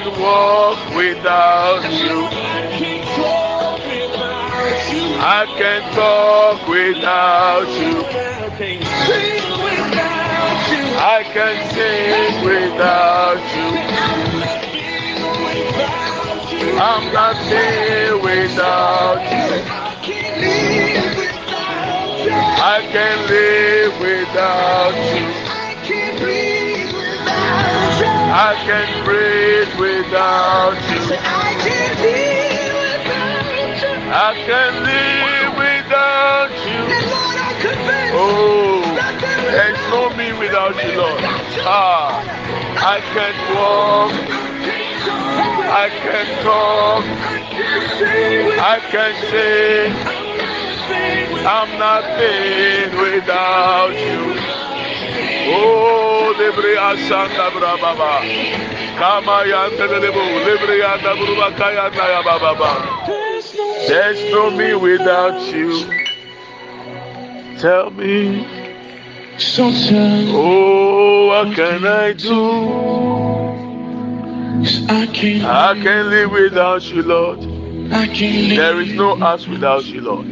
I 0.00 0.04
can 0.04 0.22
walk 0.22 0.80
without 0.96 1.84
you. 1.92 2.24
I 5.20 5.44
can't 5.58 5.94
talk 5.94 6.66
without 6.66 7.68
you. 7.68 8.00
I 10.96 11.22
can't 11.34 11.72
sing 11.74 12.44
without 12.46 13.44
you. 13.54 13.68
I'm 16.80 17.04
nothing 17.12 18.22
without 18.24 19.20
you. 19.20 19.52
I 22.62 22.80
can 22.90 23.16
live 23.28 24.00
without 24.00 24.94
you. 25.14 25.50
I 28.32 28.54
can 28.64 29.04
breathe 29.04 29.69
without 29.80 30.76
you. 30.92 31.16
I 31.16 31.54
can't 31.64 31.96
live 32.04 32.74
without 32.76 33.72
you. 33.80 34.12
I 34.12 34.32
can't 34.46 34.76
live 34.84 35.52
without 35.56 36.52
you. 36.68 36.82
Oh, 38.12 38.82
there's 39.50 39.80
no 39.90 40.10
me 40.16 40.32
without 40.38 40.76
you, 40.84 40.92
Lord. 41.00 41.22
Ah, 41.64 42.20
I 42.76 43.00
can 43.14 43.34
walk. 43.56 44.12
I 45.72 45.88
can 46.04 46.26
talk. 46.44 47.04
I 48.60 48.80
can 48.92 49.14
sing. 49.30 49.92
I'm 51.46 51.70
nothing 51.78 53.00
without 53.00 53.94
you. 53.96 54.36
Oh, 55.52 56.34
lebre 56.38 56.76
asanda 56.76 57.50
brababa. 57.50 58.79
Kama 59.00 59.44
yanda 59.46 59.86
lebo, 59.86 60.20
lebre 60.44 60.76
yanda 60.78 61.16
bruba 61.16 61.50
kayanda 61.56 62.04
ya 62.12 62.22
bababa. 62.22 63.06
There's 63.88 64.20
no 64.30 64.50
me 64.50 64.74
without 64.74 65.40
you. 65.54 65.88
Tell 67.58 67.90
me, 67.90 68.44
Sometimes 69.38 70.28
oh, 70.34 71.28
what 71.28 71.56
can 71.56 71.86
I 71.86 72.12
do? 72.12 72.60
I 74.92 75.06
can't, 75.06 75.44
I 75.46 76.02
live 76.02 76.30
without 76.30 76.82
you, 76.92 77.02
Lord. 77.02 77.38
I 77.90 78.06
can't 78.06 78.48
live. 78.48 78.56
There 78.58 78.80
is 78.82 78.92
no 78.92 79.12
us 79.12 79.48
without 79.48 79.86
you, 79.86 80.02
Lord. 80.02 80.26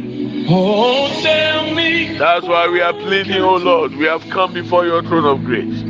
Oh, 0.47 1.09
tell 1.23 1.73
me, 1.73 2.17
That's 2.19 2.45
why 2.45 2.67
we 2.67 2.81
are 2.81 2.93
pleading, 2.93 3.41
oh 3.41 3.55
Lord. 3.55 3.95
We 3.95 4.05
have 4.05 4.29
come 4.29 4.53
before 4.53 4.85
your 4.85 5.01
throne 5.01 5.25
of 5.25 5.43
grace. 5.43 5.81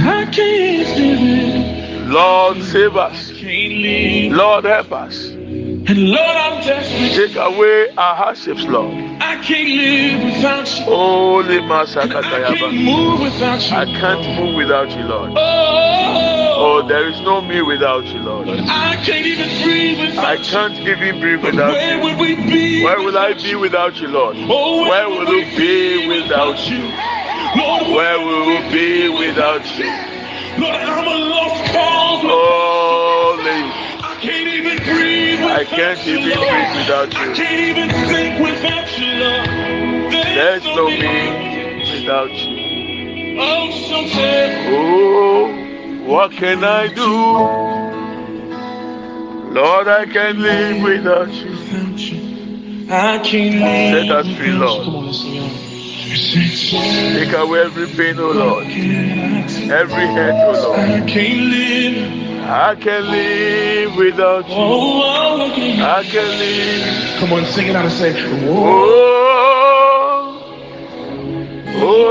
I 0.00 0.24
can't 0.32 0.98
live 0.98 1.20
it. 1.20 1.63
Lord, 2.14 2.62
save 2.62 2.96
us. 2.96 3.32
Lord, 3.32 4.64
help 4.64 4.92
us. 4.92 5.26
And 5.26 6.08
Lord, 6.10 6.36
I'm 6.36 6.62
desperate. 6.64 7.26
Take 7.28 7.36
away 7.36 7.88
our 7.96 8.14
hardships, 8.14 8.62
Lord. 8.62 8.94
I 9.20 9.42
can't 9.42 9.68
live 9.68 10.22
without 10.24 10.78
you. 10.78 10.84
Holy 10.84 11.58
I 11.58 11.84
can't 12.54 12.74
move 12.74 13.20
without 13.20 13.68
you. 13.68 13.76
I 13.76 13.84
can't 13.98 14.40
move 14.40 14.54
without 14.54 14.90
you, 14.96 15.02
Lord. 15.02 15.32
Oh, 15.36 16.54
Oh, 16.56 16.86
there 16.86 17.08
is 17.08 17.20
no 17.22 17.40
me 17.40 17.62
without 17.62 18.06
you, 18.06 18.20
Lord. 18.20 18.48
I 18.48 18.94
can't 19.04 19.26
even 19.26 19.48
breathe 19.64 19.98
without 20.00 20.24
I 20.24 20.34
you. 20.34 20.44
can't 20.44 20.78
even 20.78 21.20
breathe 21.20 21.42
without 21.44 21.72
Where 21.72 21.96
you. 21.96 22.02
would 22.04 22.18
we 22.20 22.36
be? 22.36 22.84
Where 22.84 23.00
will 23.00 23.18
I 23.18 23.34
be 23.34 23.56
without 23.56 24.00
you, 24.00 24.06
Lord? 24.06 24.36
Oh, 24.38 24.88
Where 24.88 25.08
will 25.08 25.26
we 25.26 25.44
be 25.56 26.06
without 26.06 26.58
you? 26.70 26.78
Lord, 27.60 27.88
Where 27.96 28.18
will 28.20 28.46
we 28.46 28.72
be 28.72 29.08
without 29.08 29.66
you? 29.78 30.13
Lord, 30.58 30.76
I'm 30.76 31.06
a 31.06 31.16
lost 31.30 31.72
cause. 31.72 32.22
Holy, 32.22 33.62
I 34.02 34.18
can't 34.20 34.48
even 34.48 34.78
breathe 34.84 35.40
without 35.40 35.60
I 35.60 35.64
can't 35.64 36.06
you, 36.06 36.18
even 36.18 36.30
Lord. 36.38 36.48
breathe 36.48 36.76
without 36.76 37.12
you. 37.14 37.20
I 37.20 37.34
can't 37.34 37.60
even 37.60 37.90
think 38.08 38.40
without 38.40 38.98
you, 38.98 39.06
Lord. 39.24 40.12
There's 40.12 40.64
no 40.64 40.88
me 40.90 41.92
without 41.92 42.30
you. 42.32 43.40
Oh, 43.40 43.70
Oh, 44.68 46.04
what 46.06 46.30
can 46.32 46.62
I 46.64 46.86
do? 46.88 47.12
Lord, 49.52 49.88
I 49.88 50.06
can't 50.06 50.38
live 50.38 50.82
without 50.82 51.30
you. 51.32 51.50
without 51.50 51.98
you, 51.98 52.86
I 52.90 53.18
can't 53.18 53.54
live. 53.60 54.06
Set 54.06 54.10
us 54.16 54.36
free, 54.36 54.52
Lord. 54.52 54.86
Come 56.04 56.10
on, 56.10 56.10
let's 56.10 56.32
sing 56.32 56.42
it. 56.42 56.56
Say, 56.56 57.24
Take 57.24 57.32
away 57.34 57.60
every 57.60 57.86
pain, 57.86 58.18
oh 58.18 58.30
Lord. 58.32 58.66
Every 58.66 60.06
hurt, 60.06 60.34
oh 60.34 60.52
Lord. 60.52 60.78
I 60.78 61.00
can't 61.06 61.40
live. 61.40 62.40
I 62.44 62.74
can 62.74 63.10
live 63.10 63.96
without 63.96 64.46
you. 64.48 64.54
Oh, 64.54 65.00
I 65.80 66.02
can 66.04 66.28
live. 66.38 67.18
Come 67.20 67.32
on, 67.32 67.46
sing 67.46 67.68
it 67.68 67.76
out 67.76 67.86
and 67.86 67.94
say, 67.94 68.12
Whoa. 68.46 68.84
Oh, 71.76 71.86
oh, 71.86 72.10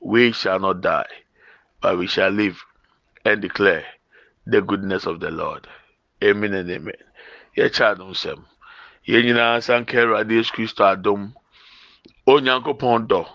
We 0.00 0.32
shall 0.32 0.58
not 0.58 0.80
die, 0.80 1.06
but 1.82 1.98
we 1.98 2.06
shall 2.06 2.30
live 2.30 2.64
and 3.24 3.42
declare 3.42 3.84
the 4.46 4.62
goodness 4.62 5.04
of 5.04 5.20
the 5.20 5.30
Lord. 5.30 5.68
Amen 6.24 6.54
and 6.54 6.70
amen. 6.70 6.94
Yɛkyɛ 7.56 7.94
adom 7.96 8.12
sɛm. 8.16 8.44
Yɛn 9.06 9.24
nyinaa 9.24 9.62
sanka 9.62 9.98
Awurade 9.98 10.30
Yesu 10.30 10.52
Kristo 10.52 10.84
adom. 10.84 11.34
Onyankopɔn 12.26 13.08
dɔ. 13.08 13.28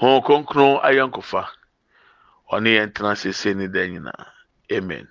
Honhom 0.00 0.22
Kronkron 0.24 0.80
ayɔnkofa. 0.82 1.48
Ɔne 2.52 2.70
yɛn 2.78 2.94
tena 2.94 3.16
sese 3.16 3.54
ne. 3.54 3.66
Amen. 4.72 5.08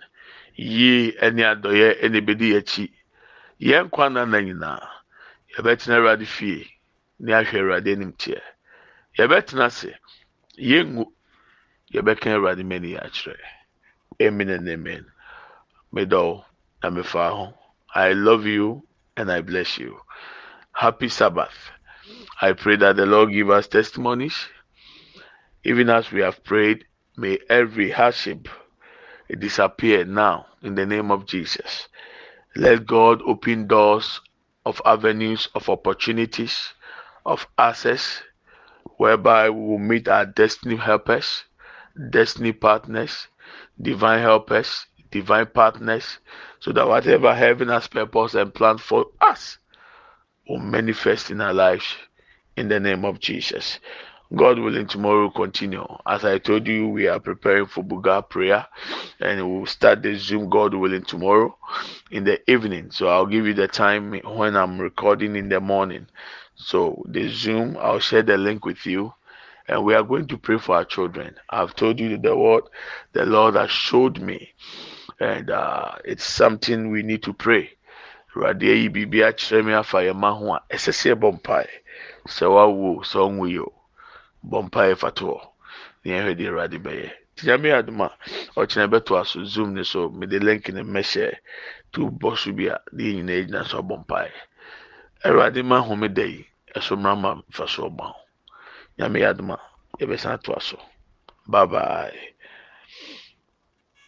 Yie 0.55 1.11
ne 1.31 1.43
adɔyɛ 1.43 2.09
ne 2.09 2.17
ebedi 2.21 2.51
yɛn 2.53 2.59
akyi. 2.63 2.93
Yɛn 3.59 3.89
nkwa 3.89 4.09
nna 4.09 4.39
nyinaa. 4.41 4.87
Yɛbɛtena 5.57 5.97
Awurade 5.97 6.25
fie. 6.25 6.71
Ne 7.19 7.33
ahwɛ 7.33 7.59
Awurade 7.59 7.91
anim 7.91 8.13
teɛ. 8.13 8.41
Yɛngu. 10.57 11.05
Yɛbɛka 11.93 12.33
Awurade 12.35 12.63
mani 12.65 12.95
akyerɛ. 12.95 13.37
Amen 14.21 14.49
and 14.49 14.69
amen. 14.69 15.05
Medɔw 15.93 16.43
na 16.83 16.89
mefa 16.89 17.29
ho. 17.29 17.57
I 17.93 18.13
love 18.13 18.45
you 18.45 18.87
and 19.17 19.31
I 19.31 19.41
bless 19.41 19.77
you. 19.77 19.99
Happy 20.73 21.09
Sabbath. 21.09 21.71
I 22.41 22.53
pray 22.53 22.75
that 22.77 22.95
the 22.95 23.05
Lord 23.05 23.31
give 23.31 23.49
us 23.49 23.67
testimonies. 23.67 24.47
Even 25.63 25.89
as 25.89 26.11
we 26.11 26.21
have 26.21 26.43
prayed, 26.43 26.85
may 27.15 27.39
every 27.49 27.91
hardship 27.91 28.47
disappear 29.39 30.03
now 30.05 30.47
in 30.61 30.75
the 30.75 30.85
name 30.85 31.11
of 31.11 31.25
Jesus. 31.25 31.87
Let 32.55 32.85
God 32.85 33.21
open 33.25 33.67
doors 33.67 34.21
of 34.65 34.81
avenues 34.85 35.47
of 35.55 35.69
opportunities, 35.69 36.73
of 37.25 37.47
access, 37.57 38.21
whereby 38.97 39.49
we 39.49 39.59
will 39.59 39.79
meet 39.79 40.07
our 40.07 40.25
destiny 40.25 40.75
helpers, 40.75 41.43
destiny 42.09 42.51
partners, 42.51 43.27
divine 43.81 44.21
helpers, 44.21 44.85
divine 45.11 45.47
partners, 45.47 46.19
so 46.59 46.71
that 46.71 46.87
whatever 46.87 47.33
heaven 47.35 47.69
has 47.69 47.87
purpose 47.87 48.33
and 48.33 48.53
planned 48.53 48.81
for 48.81 49.07
us 49.21 49.57
will 50.47 50.59
manifest 50.59 51.31
in 51.31 51.41
our 51.41 51.53
lives 51.53 51.95
in 52.57 52.67
the 52.67 52.79
name 52.79 53.05
of 53.05 53.19
Jesus. 53.19 53.79
God 54.35 54.57
willing, 54.57 54.87
tomorrow 54.87 55.23
will 55.23 55.31
continue. 55.31 55.85
As 56.07 56.25
I 56.25 56.39
told 56.39 56.67
you, 56.67 56.87
we 56.87 57.07
are 57.07 57.19
preparing 57.19 57.67
for 57.67 57.83
Buga 57.83 58.27
prayer 58.27 58.65
and 59.19 59.47
we'll 59.47 59.67
start 59.67 60.01
the 60.01 60.15
Zoom, 60.15 60.49
God 60.49 60.73
willing, 60.73 61.03
tomorrow 61.03 61.55
in 62.09 62.23
the 62.23 62.39
evening. 62.49 62.89
So 62.89 63.07
I'll 63.07 63.27
give 63.27 63.45
you 63.45 63.53
the 63.53 63.67
time 63.67 64.19
when 64.23 64.55
I'm 64.55 64.79
recording 64.79 65.35
in 65.35 65.49
the 65.49 65.59
morning. 65.59 66.07
So 66.65 67.03
the 67.07 67.27
Zoom, 67.27 67.77
I'll 67.79 67.99
share 67.99 68.21
the 68.23 68.37
link 68.37 68.65
with 68.65 68.85
you. 68.85 69.13
And 69.67 69.83
we 69.83 69.93
are 69.95 70.03
going 70.03 70.27
to 70.27 70.37
pray 70.37 70.57
for 70.57 70.75
our 70.75 70.85
children. 70.85 71.35
I've 71.49 71.75
told 71.75 71.99
you 71.99 72.17
the 72.17 72.35
word 72.35 72.63
the 73.11 73.25
Lord 73.25 73.55
has 73.55 73.71
showed 73.71 74.19
me, 74.19 74.53
and 75.19 75.49
uh, 75.49 75.95
it's 76.03 76.25
something 76.25 76.89
we 76.89 77.01
need 77.03 77.23
to 77.23 77.33
pray. 77.33 77.69
Awurade 78.35 78.63
ayi 78.63 78.89
biribi 78.89 79.21
akyerɛ 79.23 79.65
me 79.65 79.73
afa 79.73 79.97
yɛn 79.97 80.15
mma 80.15 80.31
ho 80.37 80.53
a 80.55 80.61
ɛsɛ 80.73 80.91
sɛ 80.99 81.15
yɛbɔ 81.15 81.31
mpae 81.37 81.69
sɛ 82.27 82.45
wawo 82.49 83.03
sɛ 83.03 83.17
ɔnwo 83.27 83.45
yi 83.49 83.59
o 83.59 83.71
bɔ 84.49 84.63
mpae 84.67 84.95
fa 84.97 85.11
to 85.11 85.39
to 95.23 96.43
ɛsomra 96.77 97.13
ma 97.21 97.29
mfa 97.49 97.65
soɔ 97.73 97.89
ma 97.97 98.05
ho 98.11 98.15
nyame 98.97 99.19
yɛ 99.19 99.27
adoma 99.31 99.57
yɛbɛsan 99.99 100.41
toa 100.43 100.59
so 100.61 100.77
babae 101.51 102.32